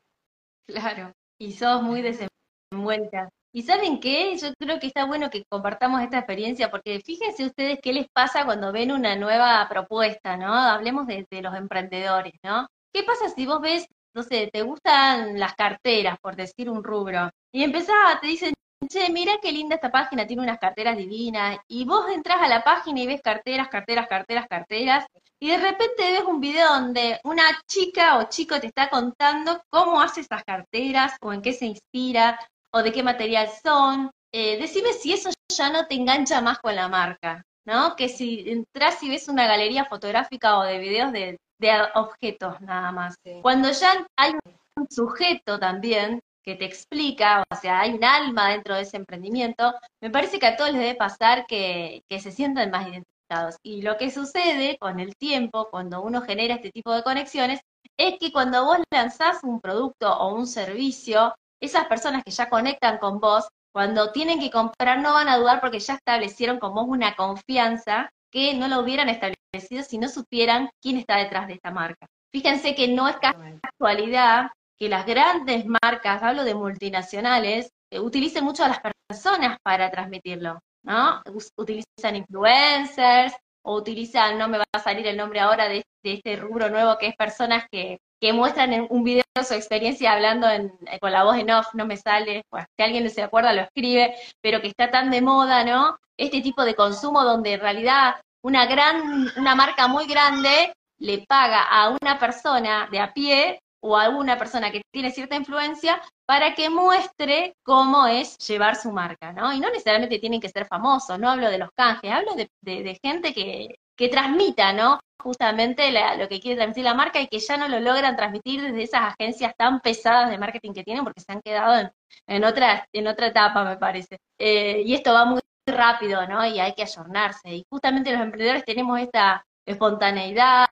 [0.66, 3.28] Claro, y sos muy desenvuelta.
[3.54, 4.34] ¿Y saben qué?
[4.36, 8.46] Yo creo que está bueno que compartamos esta experiencia, porque fíjense ustedes qué les pasa
[8.46, 10.54] cuando ven una nueva propuesta, ¿no?
[10.54, 12.66] Hablemos de, de los emprendedores, ¿no?
[12.94, 17.30] ¿Qué pasa si vos ves no sé, te gustan las carteras, por decir un rubro,
[17.52, 18.54] y empezás, te dicen,
[18.88, 22.62] che, mira qué linda esta página, tiene unas carteras divinas, y vos entras a la
[22.62, 25.06] página y ves carteras, carteras, carteras, carteras,
[25.40, 30.00] y de repente ves un video donde una chica o chico te está contando cómo
[30.00, 32.38] hace esas carteras, o en qué se inspira,
[32.72, 34.10] o de qué material son.
[34.32, 37.96] Eh, decime si eso ya no te engancha más con la marca, ¿no?
[37.96, 42.92] Que si entras y ves una galería fotográfica o de videos de, de objetos nada
[42.92, 43.14] más.
[43.40, 44.34] Cuando ya hay
[44.76, 49.72] un sujeto también que te explica, o sea, hay un alma dentro de ese emprendimiento,
[50.02, 53.56] me parece que a todos les debe pasar que, que se sientan más identificados.
[53.62, 57.60] Y lo que sucede con el tiempo, cuando uno genera este tipo de conexiones,
[57.96, 62.98] es que cuando vos lanzás un producto o un servicio, esas personas que ya conectan
[62.98, 66.86] con vos, cuando tienen que comprar no van a dudar porque ya establecieron con vos
[66.88, 71.70] una confianza que no lo hubieran establecido si no supieran quién está detrás de esta
[71.70, 72.06] marca.
[72.32, 78.64] Fíjense que no es casualidad que las grandes marcas, hablo de multinacionales, eh, utilicen mucho
[78.64, 81.22] a las personas para transmitirlo, ¿no?
[81.56, 86.68] Utilizan influencers o utilizan, no me va a salir el nombre ahora de, este rubro
[86.68, 91.12] nuevo que es personas que, que muestran en un video su experiencia hablando en, con
[91.12, 94.14] la voz en off, no me sale, bueno, si alguien no se acuerda lo escribe,
[94.40, 95.96] pero que está tan de moda, ¿no?
[96.16, 101.62] Este tipo de consumo donde en realidad una gran, una marca muy grande le paga
[101.62, 106.54] a una persona de a pie o a una persona que tiene cierta influencia para
[106.54, 109.52] que muestre cómo es llevar su marca, ¿no?
[109.52, 113.34] Y no necesariamente tienen que ser famosos, no hablo de los canjes, hablo de, gente
[113.34, 115.00] que, que transmita, ¿no?
[115.20, 118.82] Justamente lo que quiere transmitir la marca y que ya no lo logran transmitir desde
[118.84, 121.90] esas agencias tan pesadas de marketing que tienen porque se han quedado
[122.26, 124.18] en, otra, en otra etapa, me parece.
[124.38, 126.44] Eh, y esto va muy rápido, ¿no?
[126.46, 127.50] Y hay que ayornarse.
[127.54, 130.66] Y justamente los emprendedores tenemos esta espontaneidad,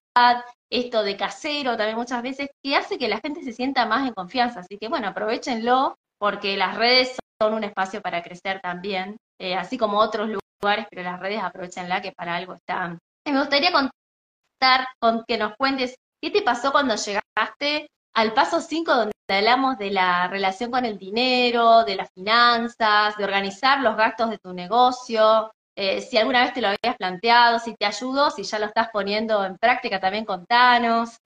[0.70, 4.14] esto de casero también muchas veces, que hace que la gente se sienta más en
[4.14, 4.60] confianza.
[4.60, 9.78] Así que bueno, aprovechenlo porque las redes son un espacio para crecer también, eh, así
[9.78, 12.98] como otros lugares, pero las redes aprovechenla que para algo están.
[13.26, 18.94] me gustaría contar, con, que nos cuentes qué te pasó cuando llegaste al paso 5
[18.94, 24.30] donde hablamos de la relación con el dinero, de las finanzas, de organizar los gastos
[24.30, 28.42] de tu negocio, eh, si alguna vez te lo habías planteado, si te ayudó, si
[28.42, 31.16] ya lo estás poniendo en práctica, también contanos.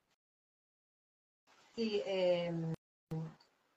[1.75, 2.75] Sí, em,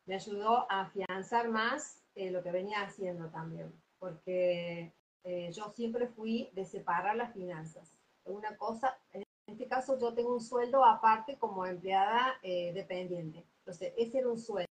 [0.05, 6.07] me ayudó a afianzar más eh, lo que venía haciendo también, porque eh, yo siempre
[6.07, 7.97] fui de separar las finanzas.
[8.25, 13.45] Una cosa, en este caso yo tengo un sueldo aparte como empleada dependiente.
[13.59, 14.67] Entonces, ese era un sueldo.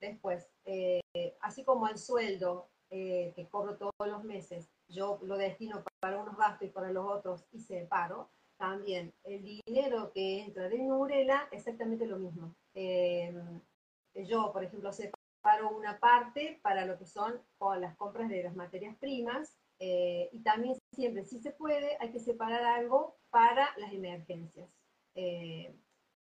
[0.00, 0.48] Después,
[1.40, 6.68] así como el sueldo que cobro todos los meses yo lo destino para unos gastos
[6.68, 12.18] y para los otros y separo, también el dinero que entra de Nurela, exactamente lo
[12.18, 12.54] mismo.
[12.74, 13.60] Em,
[14.14, 17.40] yo, por ejemplo, separo una parte para lo que son
[17.80, 22.20] las compras de las materias primas eh, y también siempre, si se puede, hay que
[22.20, 24.68] separar algo para las emergencias.
[25.16, 25.72] eh,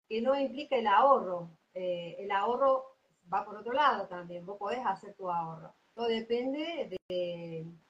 [0.09, 1.51] que no implica el ahorro.
[1.75, 2.97] Eh, el ahorro
[3.33, 5.75] va por otro lado también, vos podés hacer tu ahorro.
[5.95, 6.97] Todo depende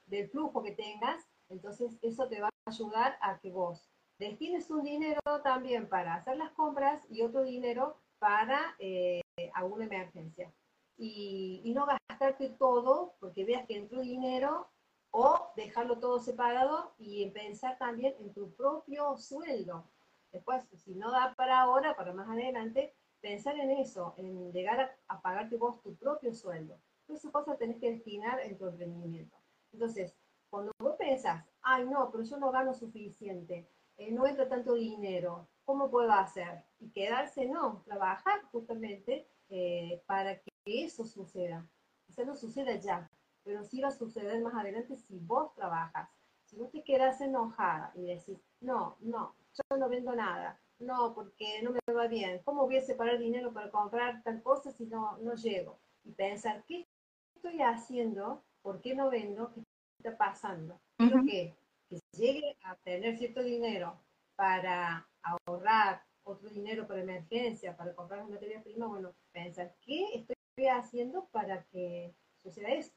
[0.07, 3.89] del flujo que tengas, entonces eso te va a ayudar a que vos
[4.19, 9.21] destines un dinero también para hacer las compras y otro dinero para eh,
[9.53, 10.51] alguna emergencia.
[10.97, 14.67] Y, no gastarte todo porque veas que entró dinero
[15.11, 19.85] o dejarlo todo separado y pensar también en tu propio sueldo.
[20.31, 25.21] Después, si no da para ahora, para más adelante, pensar en eso, en llegar a,
[25.21, 26.79] pagarte vos tu propio sueldo.
[27.05, 29.36] Todas esas cosas tenés que destinar en tu emprendimiento.
[29.77, 30.15] Entonces,
[30.49, 35.47] cuando vos pensás, ay no, pero yo no gano suficiente, eh, no entra tanto dinero,
[35.65, 36.63] ¿cómo puedo hacer?
[36.79, 41.63] Y quedarse, no, trabajar justamente eh, para que eso suceda.
[42.09, 43.07] Eso no suceda ya,
[43.43, 46.09] pero sí va a suceder más adelante si vos trabajas.
[46.45, 51.61] Si vos te quedas enojada y decís, no, no, yo no vendo nada, no, porque
[51.61, 52.41] no me va bien.
[52.43, 55.77] ¿Cómo voy a separar dinero para comprar tal cosa si no, no llego?
[56.03, 56.87] Y pensar, ¿qué
[57.35, 58.43] estoy haciendo?
[58.63, 59.53] ¿Por qué no vendo?
[59.53, 59.66] ¿Qué
[60.11, 60.79] pasando?
[60.97, 61.55] Creo que,
[61.89, 63.99] que llegue a tener cierto dinero
[64.35, 70.67] para ahorrar otro dinero para emergencia, para comprar una materia prima, bueno, pensar, ¿qué estoy
[70.67, 72.91] haciendo para que suceda eso?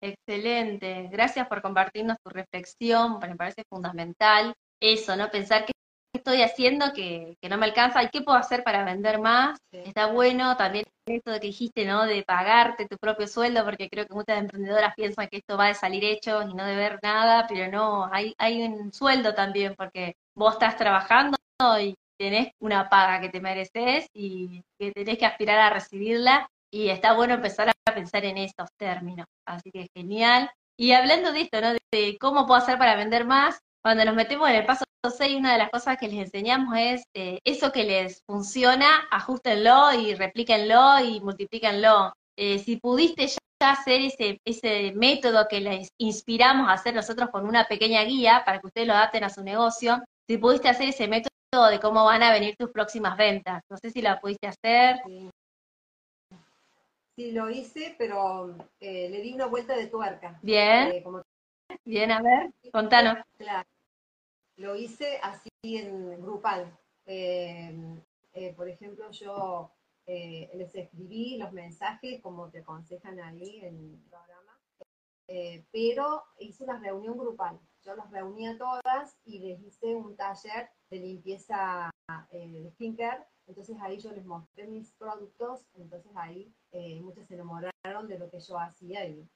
[0.00, 5.30] Excelente, gracias por compartirnos tu reflexión, me parece fundamental eso, ¿no?
[5.30, 5.72] Pensar qué
[6.14, 9.58] estoy haciendo que, no me alcanza y qué puedo hacer para vender más.
[9.72, 12.06] Está bueno también esto que dijiste, ¿no?
[12.06, 15.74] De pagarte tu propio sueldo, porque creo que muchas emprendedoras piensan que esto va de
[15.74, 20.14] salir hecho y no de ver nada, pero no, hay, hay un sueldo también, porque
[20.34, 21.36] vos estás trabajando
[21.80, 26.88] y tenés una paga que te mereces y que tenés que aspirar a recibirla y
[26.88, 29.26] está bueno empezar a pensar en estos términos.
[29.46, 30.50] Así que genial.
[30.76, 31.72] Y hablando de esto, ¿no?
[31.92, 35.52] De cómo puedo hacer para vender más, cuando nos metemos en el paso 6, una
[35.52, 41.00] de las cosas que les enseñamos es eh, eso que les funciona, ajustenlo y replíquenlo
[41.00, 42.14] y multiplíquenlo.
[42.34, 47.46] Eh, si pudiste ya hacer ese, ese método que les inspiramos a hacer nosotros con
[47.46, 51.06] una pequeña guía para que ustedes lo adapten a su negocio, si pudiste hacer ese
[51.06, 53.62] método de cómo van a venir tus próximas ventas.
[53.68, 55.02] No sé si la pudiste hacer.
[57.16, 60.38] Sí, lo hice, pero eh, le di una vuelta de tuerca.
[60.40, 61.04] Bien.
[61.84, 63.18] Bien, a ver, contanos.
[63.36, 63.68] Claro.
[64.56, 66.78] Lo hice así en grupal.
[67.06, 67.76] Eh,
[68.32, 69.70] eh, por ejemplo, yo
[70.06, 74.60] eh, les escribí los mensajes como te aconsejan ahí en el programa,
[75.72, 77.58] pero hice una reunión grupal.
[77.82, 81.90] Yo los reuní a todas y les hice un taller de limpieza
[82.30, 83.24] de skincare.
[83.46, 86.54] Entonces ahí yo les mostré mis productos, entonces ahí
[87.02, 89.28] muchas se enamoraron de lo que yo hacía y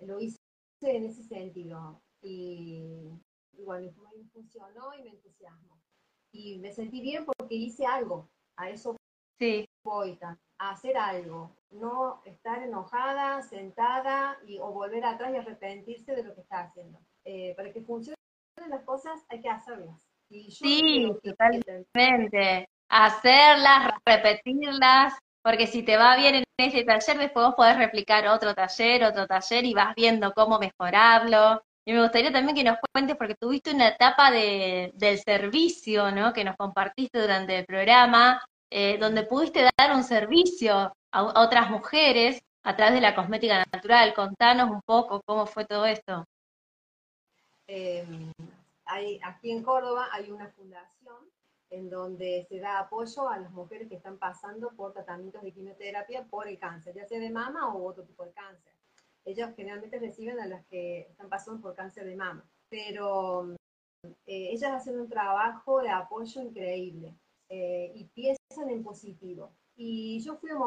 [0.00, 0.38] lo hice
[0.82, 2.02] en ese sentido.
[2.22, 3.08] Y
[3.64, 5.80] bueno, me funcionó y me entusiasmó.
[6.32, 8.96] Y me sentí bien porque hice algo, a eso
[9.38, 9.68] sí.
[9.84, 16.22] voy, a hacer algo, no estar enojada, sentada y, o volver atrás y arrepentirse de
[16.22, 16.98] lo que está haciendo.
[17.24, 18.16] Eh, para que funcionen
[18.68, 20.06] las cosas hay que hacerlas.
[20.28, 22.68] sí, totalmente.
[22.88, 28.54] Hacerlas, repetirlas, porque si te va bien en ese taller, después vos podés replicar otro
[28.54, 31.62] taller, otro taller y vas viendo cómo mejorarlo.
[31.90, 36.32] Y me gustaría también que nos cuentes, porque tuviste una etapa de, del servicio, ¿no?
[36.32, 42.40] Que nos compartiste durante el programa, eh, donde pudiste dar un servicio a, otras mujeres
[42.62, 44.14] a través de la cosmética natural.
[44.14, 46.24] Contanos un poco cómo fue todo esto.
[47.66, 48.32] Em,
[49.24, 51.28] aquí en Córdoba hay una fundación
[51.70, 56.22] en donde se da apoyo a las mujeres que están pasando por tratamientos de quimioterapia
[56.22, 58.79] por el cáncer, ya sea de mama o otro tipo de cáncer
[59.24, 63.54] ellos generalmente reciben a las que están pasando por cáncer de mama, pero
[64.02, 67.14] eh, ellas hacen un trabajo de apoyo increíble
[67.48, 69.52] eh, y piensan en positivo.
[69.76, 70.58] Y yo fui a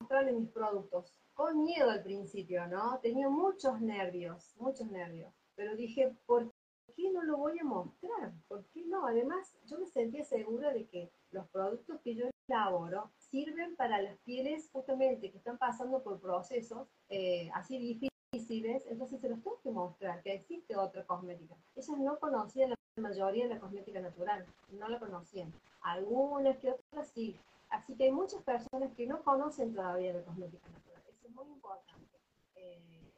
[0.00, 2.98] mostrarle mis productos con miedo al principio, ¿no?
[3.00, 6.50] Tenía muchos nervios, muchos nervios, pero dije, ¿por
[6.96, 8.32] qué no lo voy a mostrar?
[8.48, 9.06] ¿Por qué no?
[9.06, 14.18] Además, yo me sentía segura de que los productos que yo elaboro sirven para las
[14.18, 19.70] pieles justamente que están pasando por procesos eh, así difíciles, entonces se los tengo que
[19.70, 21.56] mostrar que existe otra cosmética.
[21.76, 25.52] Ellas no conocían la mayoría de la cosmética natural, no la conocían.
[25.82, 27.36] Algunas que otras sí.
[27.70, 31.02] Así que hay muchas personas que no conocen todavía la cosmética natural.
[31.08, 32.18] Eso es muy importante.
[32.56, 33.12] Eh,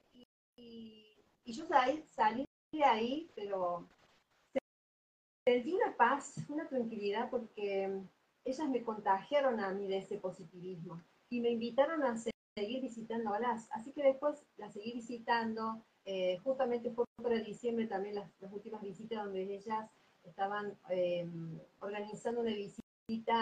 [0.57, 1.17] y,
[1.47, 3.89] yo salí, salí de ahí, pero
[5.45, 8.03] sentí una paz, una tranquilidad porque
[8.45, 13.69] ellas me contagiaron a mí de ese positivismo y me invitaron a seguir visitándolas.
[13.73, 15.83] Así que después las seguí visitando.
[16.05, 19.89] Eh, justamente fue para diciembre también las, últimas visitas donde ellas
[20.25, 21.27] estaban eh,
[21.79, 22.83] organizando una visita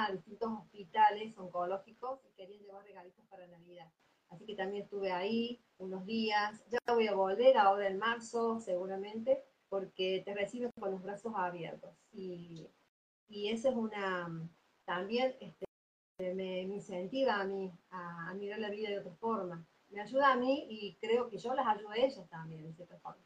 [0.07, 3.91] a distintos hospitales oncológicos y querían llevar regalitos para Navidad.
[4.29, 6.63] Así que también estuve ahí unos días.
[6.71, 11.91] Ya voy a volver ahora en marzo, seguramente, porque te reciben con los brazos abiertos.
[12.13, 12.69] Y,
[13.29, 14.29] y esa es una,
[14.91, 15.67] también este,
[16.35, 19.65] me, incentiva a mí a, mirar la vida de otra forma.
[19.89, 22.99] Me ayuda a mí y creo que yo las ayudo a ellas también, de cierta
[22.99, 23.23] forma.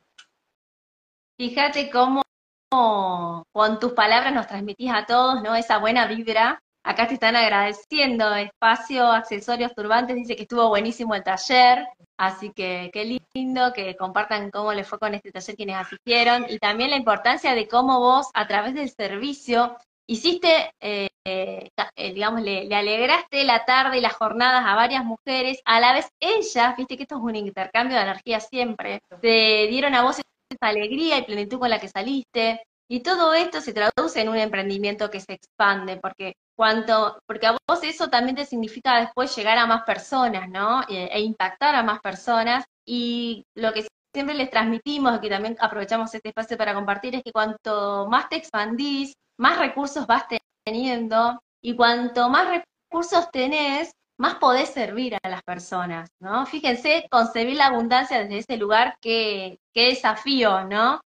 [1.39, 2.23] Fíjate cómo
[2.71, 5.55] con tus palabras nos transmitís a todos, ¿no?
[5.55, 8.35] Esa buena vibra Acá te están agradeciendo.
[8.35, 11.89] Espacio Accesorios Turbantes dice que estuvo buenísimo el taller.
[12.19, 16.45] Así que qué lindo que compartan cómo les fue con este taller quienes asistieron.
[16.47, 21.71] Y también la importancia de cómo vos, a través del servicio, hiciste, eh, eh,
[22.13, 25.61] digamos, le, alegraste la tarde y las jornadas a varias mujeres.
[25.65, 29.95] A la vez ellas, viste que esto es un intercambio de energía siempre, te dieron
[29.95, 32.63] a vos esa alegría y plenitud con la que saliste.
[32.87, 37.57] Y todo esto se traduce en un emprendimiento que se expande, porque cuanto, porque a
[37.67, 40.83] vos eso también te significa después llegar a más personas, ¿no?
[40.89, 42.65] E, e, impactar a más personas.
[42.87, 47.33] Y lo que siempre les transmitimos, que también aprovechamos este espacio para compartir, es que
[47.33, 50.29] cuanto más te expandís, más recursos vas
[50.65, 56.47] teniendo, y cuanto más recursos tenés, más podés servir a las personas, ¿no?
[56.47, 61.01] Fíjense, concebir la abundancia desde ese lugar, qué, qué desafío, ¿no?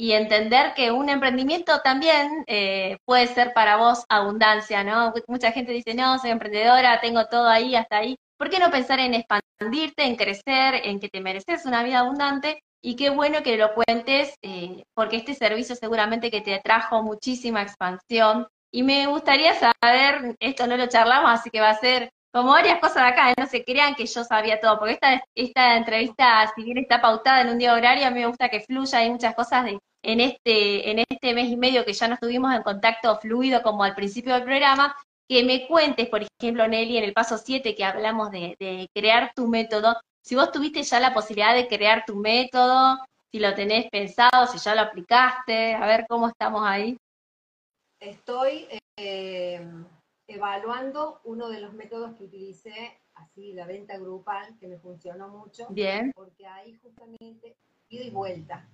[0.00, 5.12] y entender que un emprendimiento también eh, puede ser para vos abundancia, ¿no?
[5.28, 8.16] Mucha gente dice, no, soy emprendedora, tengo todo ahí, hasta ahí.
[8.38, 12.62] ¿Por qué no pensar en expandirte, en crecer, en que te mereces una vida abundante?
[12.82, 17.60] Y qué bueno que lo cuentes, eh, porque este servicio seguramente que te trajo muchísima
[17.60, 18.46] expansión.
[18.72, 22.78] Y me gustaría saber, esto no lo charlamos, así que va a ser como varias
[22.78, 23.34] cosas de acá, ¿eh?
[23.36, 27.40] no se crean que yo sabía todo, porque esta, esta entrevista, si bien está pautada
[27.40, 30.20] en un día horario, a mí me gusta que fluya, hay muchas cosas de, en
[30.20, 33.94] este, en este mes y medio que ya no estuvimos en contacto fluido como al
[33.94, 34.94] principio del programa,
[35.28, 39.46] que me cuentes, por ejemplo, Nelly, en el paso 7 que hablamos de, crear tu
[39.46, 42.98] método, si vos tuviste ya la posibilidad de crear tu método,
[43.30, 46.96] si lo tenés pensado, si ya lo aplicaste, a ver cómo estamos ahí.
[48.00, 49.60] Estoy eh,
[50.26, 55.68] evaluando uno de los métodos que utilicé, así la venta grupal, que me funcionó mucho.
[55.68, 56.10] Bien.
[56.14, 57.56] Porque ahí justamente
[57.88, 58.68] ida y vuelta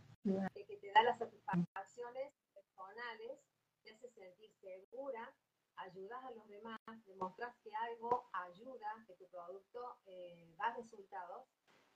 [0.54, 3.38] que te da las satisfacciones personales,
[3.84, 5.32] te hace sentir segura,
[5.76, 11.46] ayudas a los demás, demostras que algo ayuda, que tu producto eh, da resultados,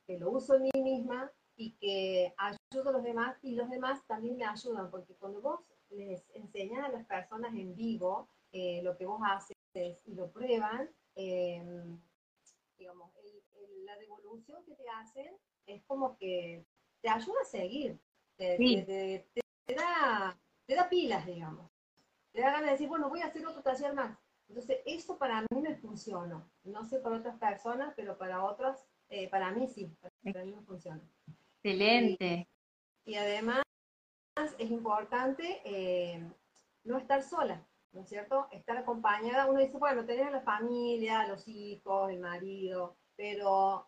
[0.06, 4.06] que lo uso en mí misma y que ayudo a los demás y los demás
[4.06, 5.60] también me ayudan, porque cuando vos
[5.90, 9.56] les enseñas a las personas en vivo eh, lo que vos haces
[10.06, 12.00] y lo prueban, em,
[12.78, 13.12] digamos,
[13.84, 15.36] la devolución que te hacen
[15.66, 16.64] es como que
[17.00, 17.98] te ayuda a seguir,
[18.36, 19.26] te,
[19.68, 21.70] da, te da pilas, digamos.
[22.32, 24.16] Te da ganas de decir, bueno, voy a hacer otro taller más.
[24.48, 26.50] Entonces, eso para mí me funcionó.
[26.64, 30.62] No sé para otras personas, pero para otras, eh, para mí sí, para mí me
[30.62, 31.00] funciona.
[31.62, 32.48] Excelente.
[33.04, 33.62] Y, además
[34.58, 36.22] es importante eh,
[36.84, 38.48] no estar sola, ¿no es cierto?
[38.50, 39.46] Estar acompañada.
[39.46, 43.86] Uno dice, bueno, tener la familia, los hijos, el marido, pero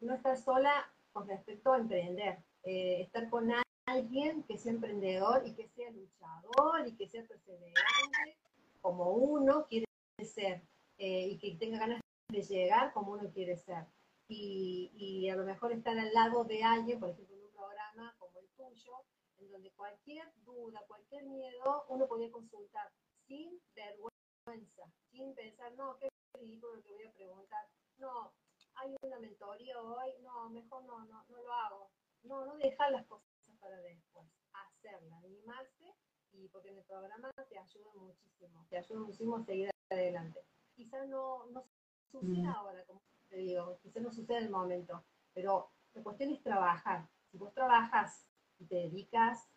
[0.00, 2.38] no estar sola con respecto a emprender.
[2.64, 3.52] Eh, estar con
[3.86, 8.36] alguien que sea emprendedor y que sea luchador y que sea perseverante
[8.80, 9.86] como uno quiere
[10.24, 10.62] ser
[10.98, 13.86] eh, y que tenga ganas de llegar como uno quiere ser.
[14.28, 18.14] Y, y, a lo mejor estar al lado de alguien, por ejemplo, en un programa
[18.18, 18.92] como el tuyo,
[19.38, 22.90] en donde cualquier duda, cualquier miedo, uno podía consultar
[23.26, 27.68] sin vergüenza, sin pensar, no, qué ridículo lo que voy a preguntar.
[27.98, 28.32] No,
[28.74, 31.90] hay una mentoría hoy, no, mejor no, no, no lo hago.
[32.22, 33.26] No, no dejar las cosas
[33.60, 35.94] para después, hacerla, animarse
[36.32, 40.44] y porque en el programa te ayuda muchísimo, te ayuda muchísimo a seguir adelante.
[40.74, 41.64] Quizás no, no
[42.10, 42.56] suceda mm.
[42.56, 47.08] ahora, como te digo, quizás no suceda en el momento, pero la cuestión es trabajar.
[47.30, 48.28] Si vos trabajas
[48.64, 49.48] te dedicas,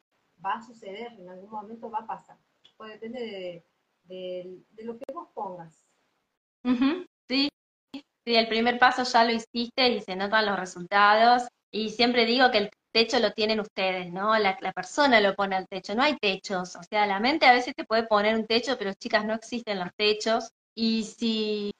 [0.43, 2.38] va a suceder, en algún momento va a pasar.
[2.78, 3.66] Pues depende
[4.06, 5.86] de, de, lo que vos pongas.
[7.28, 7.50] Sí,
[8.26, 11.47] el primer paso ya lo hiciste y se notan los resultados.
[11.72, 14.38] Y siempre digo que el techo lo tienen ustedes, ¿no?
[14.38, 17.76] La, persona lo pone al techo, no hay techos, o sea, la mente a veces
[17.76, 21.72] te puede poner un techo, pero chicas, no existen los techos, y si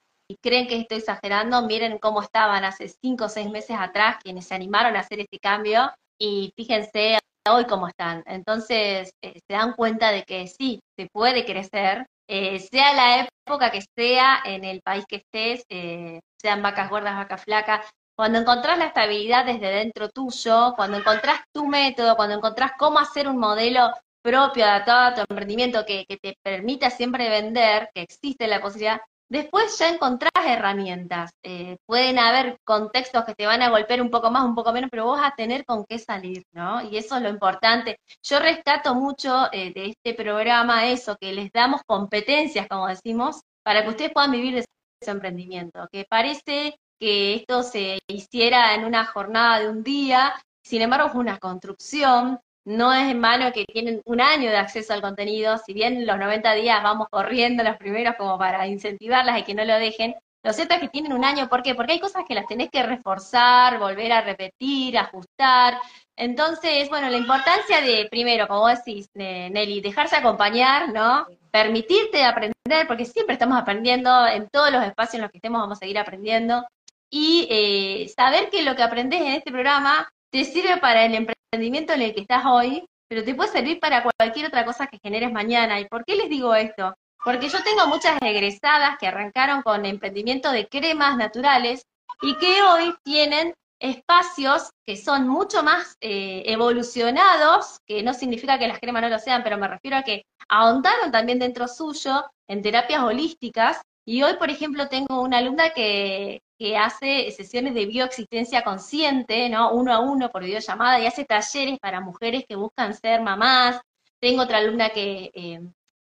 [0.42, 4.56] creen que estoy exagerando, miren cómo estaban hace cinco o seis meses atrás quienes se
[4.56, 5.90] animaron a hacer este cambio,
[6.20, 7.18] y fíjense
[7.50, 8.24] hoy cómo están.
[8.28, 13.72] Entonces, eh, se dan cuenta de que sí, se puede crecer, eh, sea la época
[13.72, 18.78] que sea, en el país que estés, eh, sean vacas gordas, vacas flacas, cuando encontrás
[18.78, 23.92] la estabilidad desde dentro tuyo, cuando encontrás tu método, cuando encontrás cómo hacer un modelo
[24.22, 29.00] propio, adaptado a tu emprendimiento, que, que te permita siempre vender, que existe la posibilidad,
[29.30, 31.32] Después ya encontrás herramientas.
[31.44, 34.90] Eh, pueden haber contextos que te van a golpear un poco más, un poco menos,
[34.90, 36.82] pero vos vas a tener con qué salir, ¿no?
[36.82, 37.98] Y eso es lo importante.
[38.24, 43.84] Yo rescato mucho eh, de este programa eso, que les damos competencias, como decimos, para
[43.84, 44.66] que ustedes puedan vivir de
[45.04, 45.88] su emprendimiento.
[45.92, 51.16] Que parece que esto se hiciera en una jornada de un día, sin embargo es
[51.16, 52.40] una construcción
[52.70, 56.20] no es en vano que tienen un año de acceso al contenido, si bien los
[56.20, 60.14] 90 días vamos corriendo los primeros como para incentivarlas y que no lo dejen,
[60.44, 61.74] lo cierto es que tienen un año, ¿por qué?
[61.74, 65.80] Porque hay cosas que las tenés que reforzar, volver a repetir, ajustar.
[66.16, 71.26] Entonces, bueno, la importancia de, primero, como decís, Nelly, dejarse acompañar, ¿no?
[71.50, 75.78] Permitirte aprender, porque siempre estamos aprendiendo, en todos los espacios en los que estemos vamos
[75.78, 76.66] a seguir aprendiendo.
[77.10, 81.94] Y eh, saber que lo que aprendes en este programa te sirve para el emprendimiento
[81.94, 85.32] en el que estás hoy, pero te puede servir para cualquier otra cosa que generes
[85.32, 85.80] mañana.
[85.80, 86.94] ¿Y por qué les digo esto?
[87.24, 91.84] Porque yo tengo muchas egresadas que arrancaron con emprendimiento de cremas naturales
[92.22, 98.68] y que hoy tienen espacios que son mucho más eh, evolucionados, que no significa que
[98.68, 102.62] las cremas no lo sean, pero me refiero a que ahondaron también dentro suyo en
[102.62, 103.82] terapias holísticas.
[104.06, 109.72] Y hoy, por ejemplo, tengo una alumna que, que hace sesiones de bioexistencia consciente, ¿no?
[109.72, 113.80] Uno a uno por videollamada y hace talleres para mujeres que buscan ser mamás.
[114.20, 115.62] Tengo otra alumna que eh,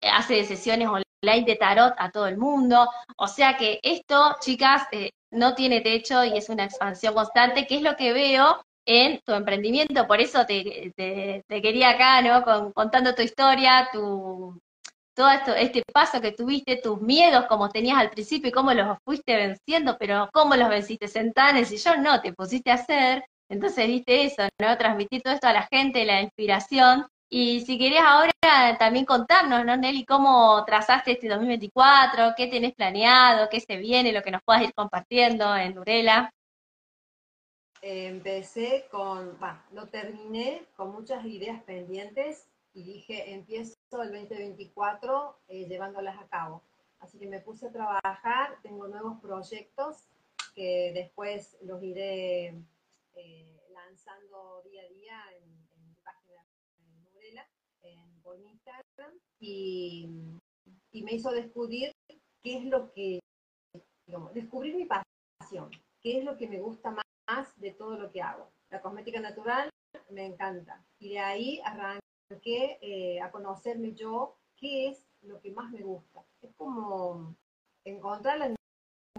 [0.01, 2.89] hace sesiones online de tarot a todo el mundo.
[3.17, 7.75] O sea que esto, chicas, eh, no tiene techo y es una expansión constante, que
[7.75, 10.07] es lo que veo en tu emprendimiento.
[10.07, 10.93] Por eso te,
[11.47, 12.73] quería acá, ¿no?
[12.73, 14.59] contando tu historia, tu,
[15.14, 18.97] todo esto, este paso que tuviste, tus miedos como tenías al principio y cómo los
[19.03, 23.88] fuiste venciendo, pero cómo los venciste sentanes y yo no, te pusiste a hacer, entonces
[23.88, 24.78] viste eso, ¿no?
[24.78, 27.07] Transmitir todo esto a la gente, la inspiración.
[27.32, 28.32] Y si querías ahora
[28.80, 34.22] también contarnos, ¿no, Nelly, cómo trazaste este 2024, qué tenés planeado, qué se viene, lo
[34.22, 36.32] que nos puedas ir compartiendo en Durela.
[37.82, 45.67] Empecé con, bueno, lo terminé con muchas ideas pendientes y dije, empiezo el 2024 eh,
[45.67, 46.61] llevándolas a cabo.
[46.99, 50.09] Así que me puse a trabajar, tengo nuevos proyectos
[50.53, 52.53] que después los iré
[53.15, 56.45] eh, lanzando día a día en, mi página
[56.77, 57.47] de Nurela,
[57.81, 60.07] en, Instagram, y,
[60.91, 61.91] y, me hizo descubrir
[62.43, 63.19] qué es lo que,
[64.05, 65.71] digamos, descubrir mi pasión,
[66.01, 68.51] qué es lo que me gusta más de todo lo que hago.
[68.69, 69.69] La cosmética natural
[70.11, 70.85] me encanta.
[70.99, 75.82] Y de ahí arranqué que eh, a conocerme yo qué es lo que más me
[75.82, 76.23] gusta.
[76.41, 77.36] Es como
[77.84, 78.55] encontrar la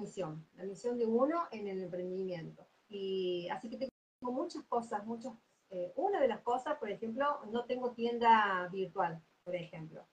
[0.01, 2.67] misión, la misión de uno en el emprendimiento.
[2.89, 5.33] Y así que tengo muchas cosas, muchas.
[5.71, 10.07] Eh, una de las cosas, por ejemplo, no tengo tienda virtual, por ejemplo.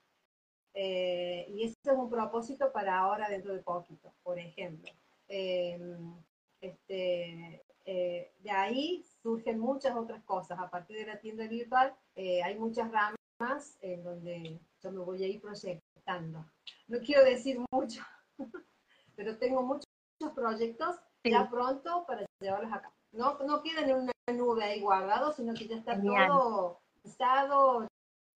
[0.73, 4.91] Eh, y ese es un propósito para ahora dentro de poquito, por ejemplo.
[5.27, 10.59] este, de ahí surgen muchas otras cosas.
[10.59, 15.23] A partir de la tienda virtual eh, hay muchas ramas en donde yo me voy
[15.23, 16.43] a ir proyectando.
[16.87, 18.01] No quiero decir mucho,
[19.15, 19.85] pero tengo muchos,
[20.33, 22.91] proyectos ya pronto para llevarlos acá.
[23.11, 27.87] No, no quedan en una nube ahí guardados, sino que ya está todo pensado,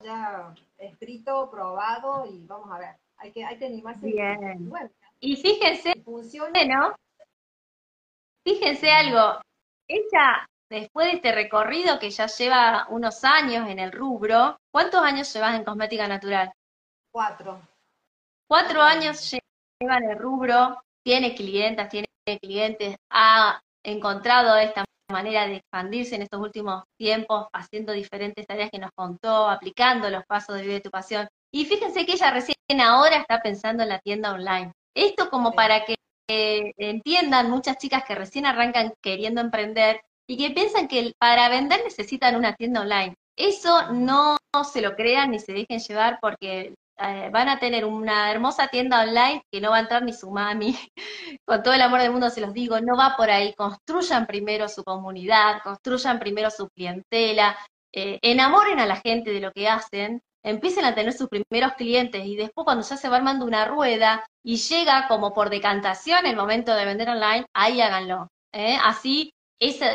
[0.04, 2.96] ya escrito, probado y vamos a ver.
[3.18, 4.06] Hay que, hay que animarse.
[4.06, 4.72] Bien.
[5.20, 6.96] y fíjense, funciona, ¿no?
[8.44, 9.42] Fíjense algo,
[9.88, 15.32] ella después de este recorrido que ya lleva unos años en el rubro, ¿cuántos años
[15.34, 16.52] llevas en cosmética natural?
[17.12, 17.62] Cuatro.
[18.48, 22.08] Cuatro años lleva en el rubro, tiene clientas, tiene
[22.42, 28.80] clientes, ha encontrado esta manera de expandirse en estos últimos tiempos, haciendo diferentes tareas que
[28.80, 31.28] nos contó, aplicando los pasos de Vive tu Pasión.
[31.54, 34.72] Y fíjense que ella recién ahora está pensando en la tienda online.
[34.96, 35.96] Esto como para que
[36.30, 40.00] entiendan muchas chicas que recién arrancan queriendo emprender
[40.32, 43.16] y que piensan que para vender necesitan una tienda online.
[43.36, 48.32] Eso no se lo crean ni se dejen llevar porque eh, van a tener una
[48.32, 50.74] hermosa tienda online que no va a entrar ni su mami.
[51.46, 53.54] Con todo el amor del mundo se los digo, no va por ahí.
[53.56, 57.58] Construyan primero su comunidad, construyan primero su clientela,
[57.92, 62.26] eh, enamoren a la gente de lo que hacen, empiecen a tener sus primeros clientes
[62.26, 66.38] y después cuando ya se va armando una rueda y llega como por decantación el
[66.38, 68.30] momento de vender online, ahí háganlo.
[68.54, 68.78] ¿eh?
[68.82, 69.34] Así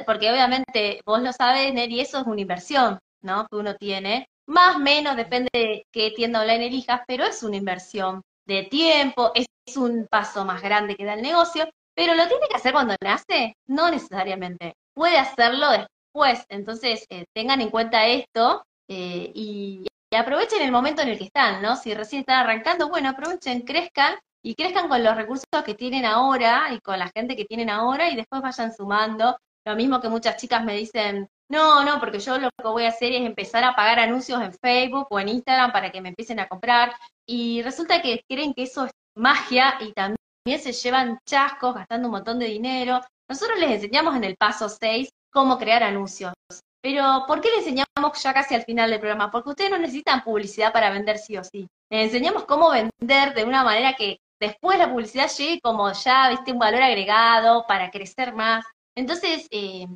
[0.07, 3.47] porque obviamente vos lo sabes, Neri, eso es una inversión, ¿no?
[3.49, 4.29] Que uno tiene.
[4.47, 9.33] Más o menos depende de qué tienda online elijas, pero es una inversión de tiempo,
[9.35, 9.47] es
[9.77, 13.57] un paso más grande que da el negocio, pero lo tiene que hacer cuando nace,
[13.67, 14.75] no necesariamente.
[14.95, 16.45] Puede hacerlo después.
[16.49, 19.87] Entonces, eh, tengan en cuenta esto eh, y,
[20.17, 21.77] aprovechen el momento en el que están, ¿no?
[21.77, 26.73] Si recién están arrancando, bueno, aprovechen, crezcan y crezcan con los recursos que tienen ahora
[26.73, 29.37] y con la gente que tienen ahora y después vayan sumando.
[29.67, 32.89] Lo mismo que muchas chicas me dicen, no, no, porque yo lo que voy a
[32.89, 36.39] hacer es empezar a pagar anuncios en Facebook o en Instagram para que me empiecen
[36.39, 36.93] a comprar.
[37.27, 42.13] Y resulta que creen que eso es magia y también se llevan chascos gastando un
[42.13, 43.01] montón de dinero.
[43.29, 46.33] Nosotros les enseñamos en el paso 6 cómo crear anuncios.
[46.81, 49.33] Pero ¿por qué les enseñamos ya casi al final del programa?
[49.33, 51.67] Porque ustedes no necesitan publicidad para vender sí o sí.
[51.91, 56.53] Les enseñamos cómo vender de una manera que después la publicidad llegue como ya, viste,
[56.53, 58.65] un valor agregado para crecer más.
[58.97, 59.87] Entonces, eh,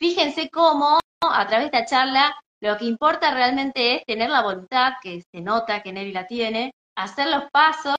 [0.00, 4.94] fíjense cómo a través de esta charla lo que importa realmente es tener la voluntad,
[5.02, 7.96] que se nota que Nelly la tiene, hacer los pasos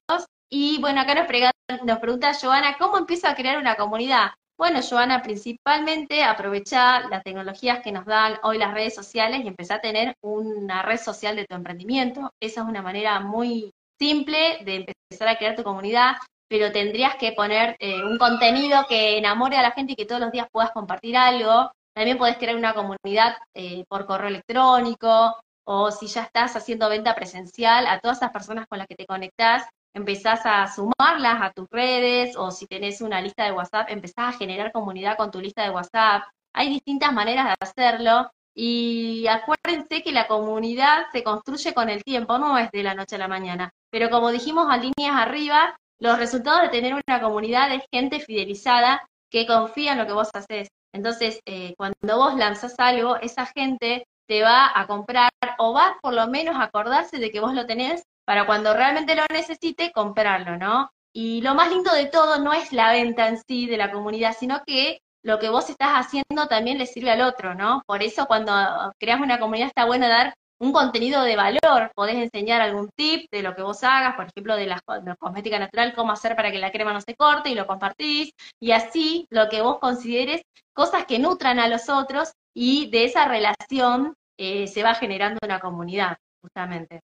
[0.51, 4.31] y bueno, acá nos, nos pregunta Joana, ¿cómo empiezo a crear una comunidad?
[4.57, 9.77] Bueno, Joana, principalmente aprovechar las tecnologías que nos dan hoy las redes sociales y empezar
[9.77, 12.31] a tener una red social de tu emprendimiento.
[12.41, 16.17] Esa es una manera muy simple de empezar a crear tu comunidad,
[16.49, 20.19] pero tendrías que poner eh, un contenido que enamore a la gente y que todos
[20.19, 21.71] los días puedas compartir algo.
[21.93, 25.35] También puedes crear una comunidad eh, por correo electrónico
[25.71, 29.05] o si ya estás haciendo venta presencial, a todas esas personas con las que te
[29.05, 34.33] conectás, empezás a sumarlas a tus redes o si tenés una lista de WhatsApp, empezás
[34.33, 36.23] a generar comunidad con tu lista de WhatsApp.
[36.53, 42.39] Hay distintas maneras de hacerlo y acuérdense que la comunidad se construye con el tiempo,
[42.39, 43.71] no es de la noche a la mañana.
[43.91, 49.05] Pero como dijimos a líneas arriba, los resultados de tener una comunidad es gente fidelizada
[49.29, 50.69] que confía en lo que vos haces.
[50.93, 56.13] Entonces, eh, cuando vos lanzás algo, esa gente te va a comprar o va por
[56.13, 60.57] lo menos a acordarse de que vos lo tenés para cuando realmente lo necesite, comprarlo,
[60.57, 60.89] ¿no?
[61.13, 64.35] Y lo más lindo de todo no es la venta en sí de la comunidad,
[64.39, 67.81] sino que lo que vos estás haciendo también le sirve al otro, ¿no?
[67.85, 68.53] Por eso cuando
[68.99, 73.41] creas una comunidad está bueno dar un contenido de valor, podés enseñar algún tip de
[73.41, 74.81] lo que vos hagas, por ejemplo, de la,
[75.17, 78.71] cosmética natural, cómo hacer para que la crema no se corte y lo compartís, y
[78.71, 80.41] así lo que vos consideres
[80.73, 85.59] cosas que nutran a los otros y de esa relación eh, se va generando una
[85.59, 87.01] comunidad, justamente.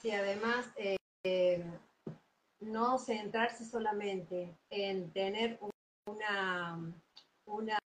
[0.00, 1.64] Sí, además, eh,
[2.60, 5.58] no centrarse solamente en tener
[6.06, 6.78] una,
[7.46, 7.78] una,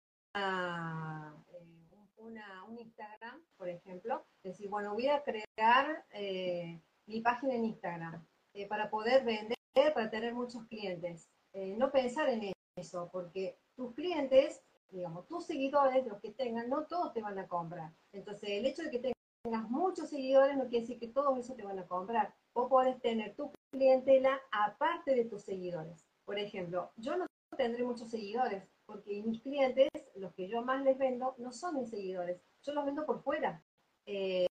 [2.35, 8.27] eh, un Instagram, por ejemplo, decir, bueno, voy a crear eh, mi página en Instagram
[8.69, 9.57] para poder vender,
[9.93, 11.29] para tener muchos clientes.
[11.53, 17.13] no pensar en eso, porque tus clientes, digamos, tus seguidores, los que tengan, no todos
[17.13, 17.93] te van a comprar.
[18.13, 19.13] Entonces, el hecho de que
[19.43, 22.35] tengas muchos seguidores no quiere decir que todos esos te van a comprar.
[22.55, 26.07] Vos podés tener tu clientela aparte de tus seguidores.
[26.25, 30.97] Por ejemplo, yo no tendré muchos seguidores porque mis clientes, los que yo más les
[30.97, 32.41] vendo, no son mis seguidores.
[32.63, 33.63] Yo los vendo por fuera.
[34.07, 34.47] Eh,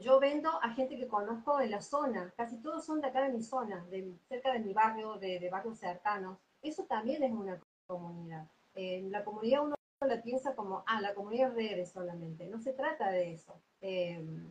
[0.00, 2.32] yo vendo a gente que conozco en la zona.
[2.36, 5.78] Casi todos son de acá de mi zona, de, cerca de mi barrio, de, barrios
[5.78, 6.38] cercanos.
[6.62, 8.48] Eso también es una comunidad.
[8.74, 12.46] En la comunidad uno la piensa como, ah, la comunidad de redes solamente.
[12.46, 13.60] No se trata de eso.
[13.80, 14.50] Em,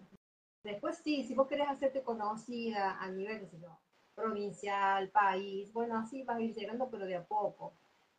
[0.64, 3.80] después sí, si vos querés hacerte conocida a nivel, yo,
[4.16, 7.74] provincial, país, bueno, así vas a ir llegando, pero de a poco.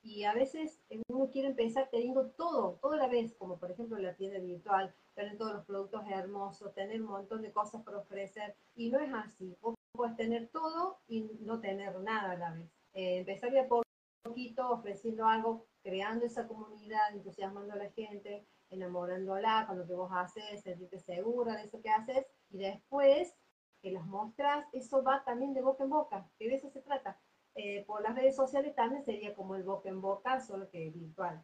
[0.05, 4.15] Y a veces uno quiere empezar teniendo todo, toda la vez, como por ejemplo la
[4.15, 8.55] tienda virtual, tener todos los productos hermosos, tener un montón de cosas por ofrecer.
[8.75, 9.57] Y no es así.
[9.63, 12.71] Vos puedes tener todo y no tener nada a la vez.
[12.93, 13.69] Eh, empezar de a
[14.23, 20.11] poquito ofreciendo algo, creando esa comunidad, entusiasmando a la gente, enamorándola con lo que vos
[20.13, 23.35] haces, sentirte segura de eso que haces, y después
[23.81, 27.19] que las mostras, eso va también de boca en boca, que de eso se trata.
[27.55, 31.43] Eh, por las redes sociales también sería como el boca en boca, solo que virtual,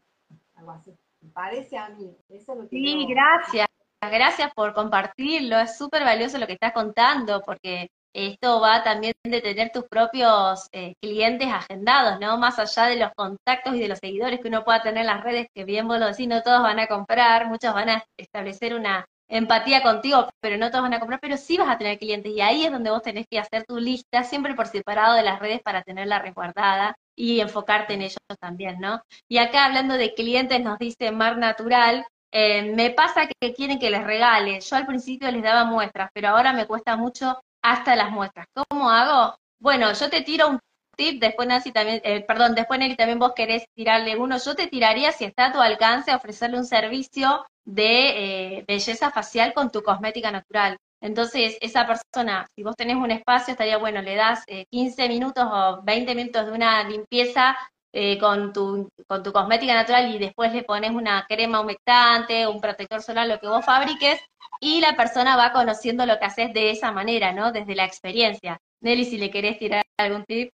[0.57, 0.97] algo así.
[1.33, 3.67] Parece a mí, eso es lo que Sí, gracias.
[4.03, 9.41] Gracias por compartirlo, es súper valioso lo que estás contando, porque esto va también de
[9.41, 12.39] tener tus propios eh, clientes agendados, ¿no?
[12.39, 15.23] Más allá de los contactos y de los seguidores que uno pueda tener en las
[15.23, 18.75] redes, que bien vos lo decís, no todos van a comprar, muchos van a establecer
[18.75, 22.33] una empatía contigo, pero no todos van a comprar, pero sí vas a tener clientes
[22.33, 25.39] y ahí es donde vos tenés que hacer tu lista, siempre por separado de las
[25.39, 29.03] redes para tenerla resguardada y enfocarte en ellos también, ¿no?
[29.29, 33.91] Y acá hablando de clientes nos dice Mar Natural, eh, me pasa que quieren que
[33.91, 38.11] les regale, yo al principio les daba muestras, pero ahora me cuesta mucho hasta las
[38.11, 38.47] muestras.
[38.69, 39.37] ¿Cómo hago?
[39.61, 40.59] Bueno, yo te tiro un
[40.97, 44.67] tip, después Nancy también, eh, perdón, después Nelly también vos querés tirarle uno, yo te
[44.67, 49.83] tiraría si está a tu alcance ofrecerle un servicio de eh, belleza facial con tu
[49.83, 50.77] cosmética natural.
[51.01, 55.45] Entonces, esa persona, si vos tenés un espacio, estaría bueno, le das 15 eh, minutos
[55.51, 57.57] o 20 minutos de una limpieza
[57.93, 62.61] eh, con, tu, con tu cosmética natural y después le pones una crema humectante, un
[62.61, 64.21] protector solar, lo que vos fabriques,
[64.61, 67.51] y la persona va conociendo lo que haces de esa manera, ¿no?
[67.51, 68.59] Desde la experiencia.
[68.81, 70.53] Nelly, si le querés tirar algún tip.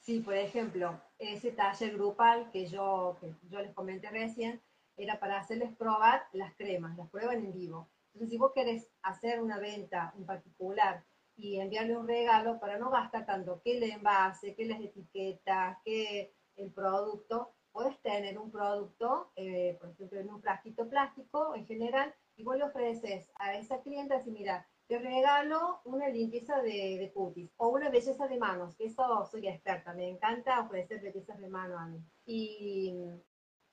[0.00, 4.60] Sí, por ejemplo, ese taller grupal que yo, que yo les comenté recién,
[4.96, 7.88] era para hacerles probar las cremas, las prueban en vivo.
[8.12, 11.04] Entonces, si vos querés hacer una venta en particular
[11.36, 16.32] y enviarle un regalo para no gastar tanto que el envase, que las etiquetas, que
[16.56, 22.14] el producto, puedes tener un producto, eh, por ejemplo, en un frasquito plástico en general,
[22.36, 27.10] y vos le ofreces a esa clienta, así, mira, te regalo una limpieza de, de
[27.12, 31.48] cutis o una belleza de manos, que eso soy experta, me encanta ofrecer bellezas de
[31.48, 32.02] mano a mí.
[32.24, 32.94] Y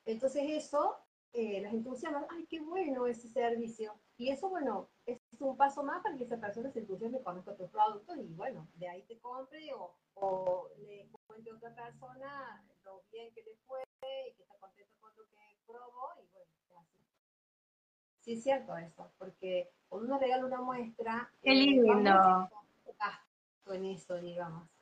[0.06, 0.98] entonces eso
[1.34, 4.00] eh, las entusiasma, ay, qué bueno ese servicio.
[4.18, 7.70] Y eso, bueno, es un paso más para que esa persona se entusiasme con tus
[7.70, 13.34] productos y, bueno, de ahí te compre o, le cuente a otra persona lo bien
[13.34, 13.82] que le fue
[14.30, 17.00] y que está contento con lo que probó y, bueno, así.
[18.20, 21.90] Sí, es cierto eso, porque cuando uno regala una muestra, qué eh, lindo.
[21.92, 22.64] Eh,
[23.68, 24.73] en eso, digamos.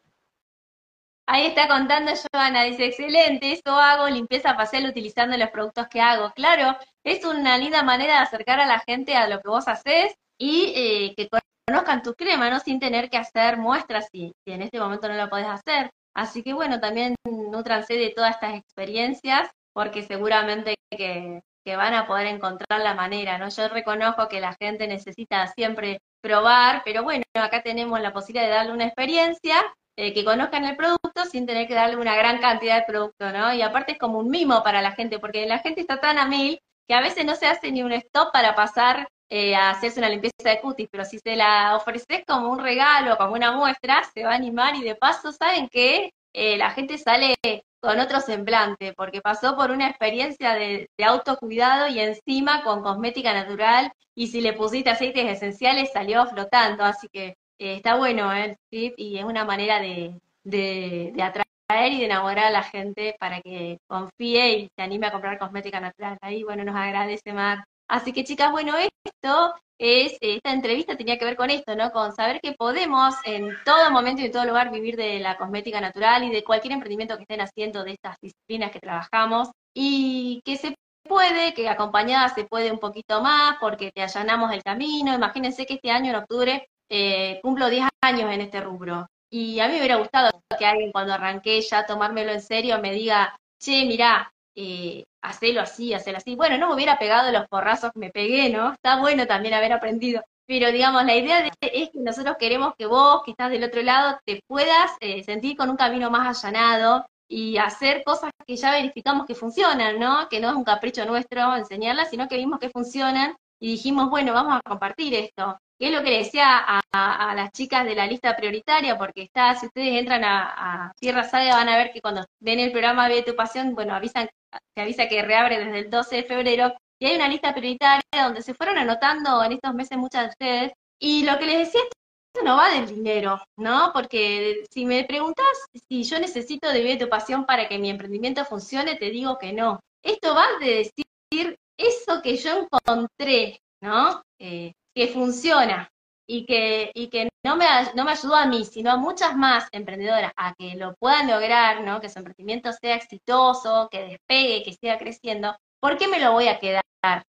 [1.33, 6.29] Ahí está contando Joana, dice, excelente, eso hago, limpieza facial utilizando los productos que hago.
[6.31, 10.13] Claro, es una linda manera de acercar a la gente a lo que vos haces
[10.37, 11.29] y eh, que
[11.65, 12.59] conozcan tu crema, ¿no?
[12.59, 15.89] Sin tener que hacer muestras si en este momento no lo podés hacer.
[16.13, 22.07] Así que bueno, también nutranse de todas estas experiencias porque seguramente que, que van a
[22.07, 23.47] poder encontrar la manera, ¿no?
[23.47, 28.53] Yo reconozco que la gente necesita siempre probar, pero bueno, acá tenemos la posibilidad de
[28.53, 29.63] darle una experiencia
[30.01, 33.53] eh, que conozcan el producto sin tener que darle una gran cantidad de producto, ¿no?
[33.53, 36.25] Y aparte es como un mimo para la gente, porque la gente está tan a
[36.25, 39.99] mil que a veces no se hace ni un stop para pasar eh, a hacerse
[39.99, 44.01] una limpieza de cutis, pero si se la ofreces como un regalo, como una muestra,
[44.11, 47.35] se va a animar y de paso saben que eh, la gente sale
[47.79, 53.33] con otro semblante, porque pasó por una experiencia de, de, autocuidado y encima con cosmética
[53.33, 58.57] natural, y si le pusiste aceites esenciales salió flotando, así que eh, está bueno el
[58.71, 63.39] tip y es una manera de, de, atraer y de enamorar a la gente para
[63.39, 66.17] que confíe y se anime a comprar cosmética natural.
[66.21, 67.63] Ahí, bueno, nos agradece Mar.
[67.87, 71.91] Así que chicas, bueno, esto es, esta entrevista tenía que ver con esto, ¿no?
[71.91, 75.79] Con saber que podemos en todo momento y en todo lugar vivir de la cosmética
[75.79, 80.57] natural y de cualquier emprendimiento que estén haciendo de estas disciplinas que trabajamos y que
[80.57, 85.13] se puede, que acompañada se puede un poquito más porque te allanamos el camino.
[85.13, 89.07] Imagínense que este año en octubre eh, cumplo 10 años en este rubro.
[89.31, 90.29] Y a mí me hubiera gustado
[90.59, 95.93] que alguien cuando arranqué ya tomármelo en serio me diga, che, mirá, eh, hacelo así,
[95.93, 96.35] hacelo así.
[96.35, 98.73] Bueno, no me hubiera pegado los porrazos que me pegué, ¿no?
[98.73, 100.21] Está bueno también haber aprendido.
[100.45, 104.19] Pero digamos, la idea es que nosotros queremos que vos, que estás del otro lado,
[104.25, 109.25] te puedas eh, sentir con un camino más allanado y hacer cosas que ya verificamos
[109.25, 110.27] que funcionan, ¿no?
[110.29, 114.33] Que no es un capricho nuestro enseñarlas, sino que vimos que funcionan y dijimos, bueno,
[114.33, 115.57] vamos a compartir esto
[115.87, 119.65] es lo que le decía a, las chicas de la lista prioritaria, porque está, si
[119.65, 123.35] ustedes entran a, Tierra Saga van a ver que cuando ven el programa Vive tu
[123.35, 124.29] Pasión, bueno, avisan,
[124.75, 128.43] se avisa que reabre desde el 12 de febrero, y hay una lista prioritaria donde
[128.43, 132.45] se fueron anotando en estos meses muchas de ustedes, y lo que les decía, esto
[132.45, 133.91] no va del dinero, ¿no?
[133.91, 135.45] Porque si me preguntas
[135.89, 139.51] si yo necesito de Vive tu Pasión para que mi emprendimiento funcione, te digo que
[139.51, 139.79] no.
[140.03, 144.21] Esto va de decir eso que yo encontré, ¿no?
[144.39, 145.91] Eh, que funciona
[146.27, 147.65] y que, y que no, me,
[147.95, 151.83] no me ayudó a mí, sino a muchas más emprendedoras a que lo puedan lograr,
[151.83, 151.99] ¿no?
[151.99, 156.47] que su emprendimiento sea exitoso, que despegue, que siga creciendo, ¿por qué me lo voy
[156.47, 156.83] a quedar?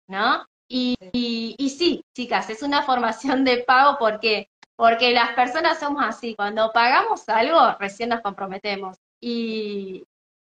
[0.07, 0.45] ¿no?
[0.67, 6.35] Y, y, sí, chicas, es una formación de pago porque, porque las personas somos así,
[6.35, 8.97] cuando pagamos algo, recién nos comprometemos.
[9.21, 10.03] Y,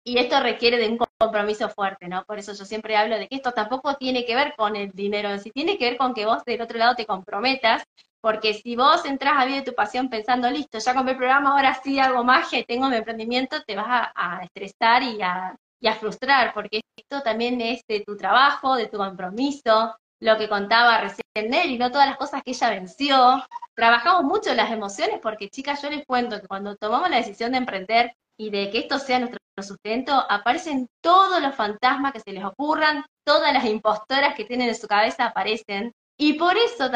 [0.08, 2.24] y esto requiere de un compromiso fuerte, ¿no?
[2.24, 5.38] Por eso yo siempre hablo de que esto tampoco tiene que ver con el dinero
[5.38, 7.84] sí, tiene que ver con que vos del otro lado te comprometas,
[8.22, 11.74] porque si vos entras a vivir tu pasión pensando, listo, ya compré el programa, ahora
[11.84, 15.96] sí hago magia y tengo mi emprendimiento, te vas a, estresar y a, y a
[15.96, 21.54] frustrar, porque esto también es de tu trabajo, de tu compromiso, lo que contaba recién
[21.54, 23.44] él y no todas las cosas que ella venció.
[23.76, 27.58] Trabajamos mucho las emociones porque, chicas, yo les cuento que cuando tomamos la decisión de
[27.58, 32.44] emprender y de que esto sea nuestro sustento, aparecen todos los fantasmas que se les
[32.44, 35.92] ocurran, todas las impostoras que tienen en su cabeza aparecen.
[36.18, 36.92] Y por eso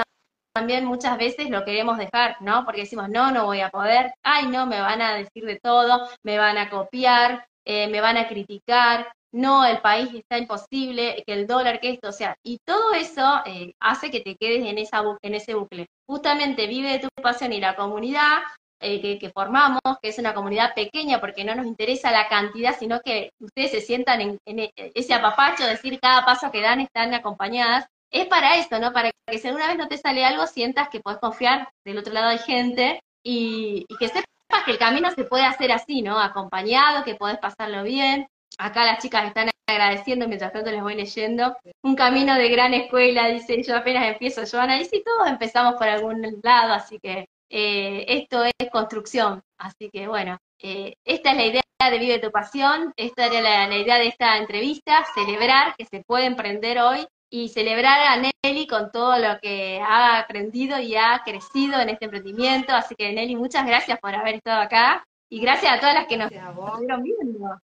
[0.53, 2.65] también muchas veces lo queremos dejar, ¿no?
[2.65, 6.07] Porque decimos, no, no voy a poder, ay, no, me van a decir de todo,
[6.23, 11.33] me van a copiar, eh, me van a criticar, no, el país está imposible, que
[11.33, 14.77] el dólar, que esto, o sea, y todo eso eh, hace que te quedes en,
[14.77, 15.87] esa, en ese bucle.
[16.05, 18.39] Justamente vive de tu pasión y la comunidad
[18.81, 22.99] eh, que, formamos, que es una comunidad pequeña porque no nos interesa la cantidad, sino
[23.01, 27.85] que ustedes se sientan en, e, ese apapacho, decir cada paso que dan están acompañadas,
[28.09, 28.91] es para esto, ¿no?
[28.91, 32.13] Para que si alguna vez no te sale algo, sientas que puedes confiar, del otro
[32.13, 34.25] lado hay gente y, que sepas
[34.65, 36.19] que el camino se puede hacer así, ¿no?
[36.19, 38.27] Acompañado, que podés pasarlo bien.
[38.57, 41.55] Acá las chicas están agradeciendo, mientras tanto les voy leyendo.
[41.83, 45.87] Un camino de gran escuela, dice, yo apenas empiezo, Joana, y si todos empezamos por
[45.87, 49.43] algún lado, así que eh, esto es construcción.
[49.57, 53.77] Así que bueno, eh, esta es la idea de Vive tu Pasión, esta era la,
[53.77, 58.89] idea de esta entrevista, celebrar que se puede emprender hoy y celebrar a Nelly con
[58.91, 62.73] todo lo que ha aprendido y ha crecido en este emprendimiento.
[62.73, 66.17] Así que Nelly, muchas gracias por haber estado acá y gracias a todas las que
[66.17, 67.61] nos estuvieron viendo.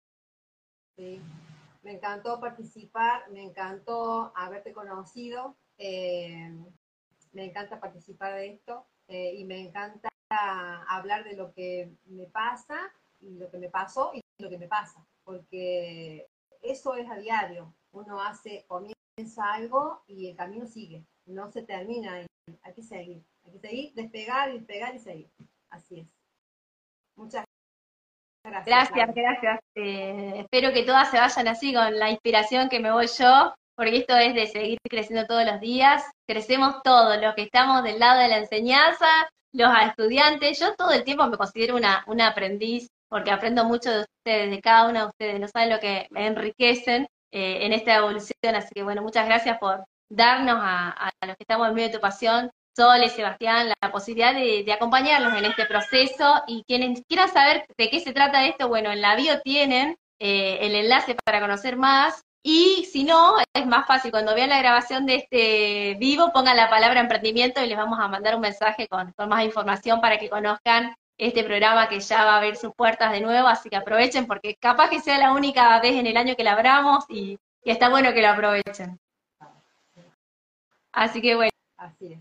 [0.97, 1.23] Sí.
[1.83, 6.53] Me encantó participar, me encantó haberte conocido, eh,
[7.33, 8.87] me encanta participar de esto.
[9.11, 10.09] Eh, y me encanta
[10.89, 14.69] hablar de lo que me pasa y lo que me pasó y lo que me
[14.69, 16.29] pasa, porque
[16.63, 17.75] eso es a diario.
[17.91, 22.25] Uno hace, comienza algo y el camino sigue, no se termina,
[22.63, 25.31] hay que seguir, hay que seguir, despegar despegar y seguir.
[25.71, 26.07] Así es.
[27.17, 27.45] Muchas
[28.45, 28.67] gracias.
[28.67, 29.61] Gracias, gracias.
[29.75, 33.97] Eh, espero que todas se vayan así con la inspiración que me voy yo porque
[33.97, 36.05] esto es de seguir creciendo todos los días.
[36.29, 39.07] Crecemos todos, los que estamos del lado de la enseñanza,
[39.55, 40.61] los estudiantes.
[40.61, 44.61] Yo todo el tiempo me considero una, una aprendiz, porque aprendo mucho de ustedes, de
[44.61, 45.41] cada uno de ustedes.
[45.41, 48.55] No saben lo que me enriquecen eh, en esta evolución.
[48.55, 52.03] Así que bueno, muchas gracias por darnos a, los que estamos en medio de tu
[52.03, 56.43] pasión, Sol y Sebastián, la posibilidad de, de, acompañarlos en este proceso.
[56.47, 60.59] Y quienes quieran saber de qué se trata esto, bueno, en la bio tienen eh,
[60.61, 62.21] el enlace para conocer más.
[62.43, 66.71] Y si no, es más fácil, cuando vean la grabación de este vivo, pongan la
[66.71, 70.95] palabra emprendimiento y les vamos a mandar un mensaje con, más información para que conozcan
[71.19, 74.57] este programa que ya va a abrir sus puertas de nuevo, así que aprovechen porque
[74.57, 78.15] capaz que sea la única vez en el año que la abramos y, está bueno
[78.15, 78.99] que lo aprovechen.
[80.93, 81.51] Así que bueno,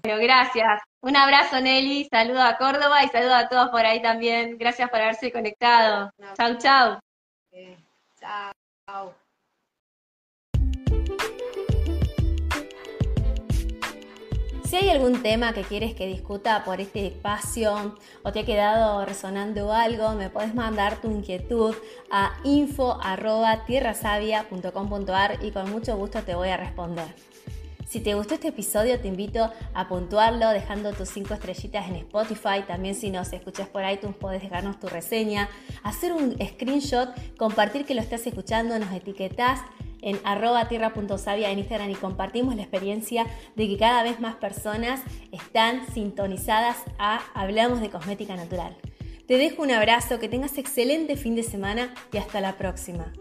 [0.01, 0.81] Pero gracias.
[1.01, 4.57] Un abrazo Nelly, saludo a Córdoba y saludo a todos por ahí también.
[4.57, 6.11] Gracias por haberse conectado.
[6.35, 6.99] Chau, chau.
[8.19, 9.28] chao.
[14.69, 19.03] Si hay algún tema que quieres que discuta por este espacio o te ha quedado
[19.03, 21.73] resonando algo, me puedes mandar tu inquietud
[22.11, 27.07] a info.tierrasavia.com.ar y con mucho gusto te voy a responder.
[27.89, 32.61] Si te gustó este episodio, te invito a puntuarlo dejando tus 5 estrellitas en Spotify.
[32.67, 35.49] También si nos escuchas por iTunes, puedes dejarnos tu reseña,
[35.81, 39.61] hacer un screenshot, compartir que lo estás escuchando, nos etiquetas
[40.03, 43.25] en arroba tierra.savia en Instagram y compartimos la experiencia
[43.55, 48.77] de que cada vez más personas están sintonizadas a Hablamos de Cosmética Natural.
[49.25, 53.11] Te dejo un abrazo, que tengas excelente fin de semana y hasta la próxima.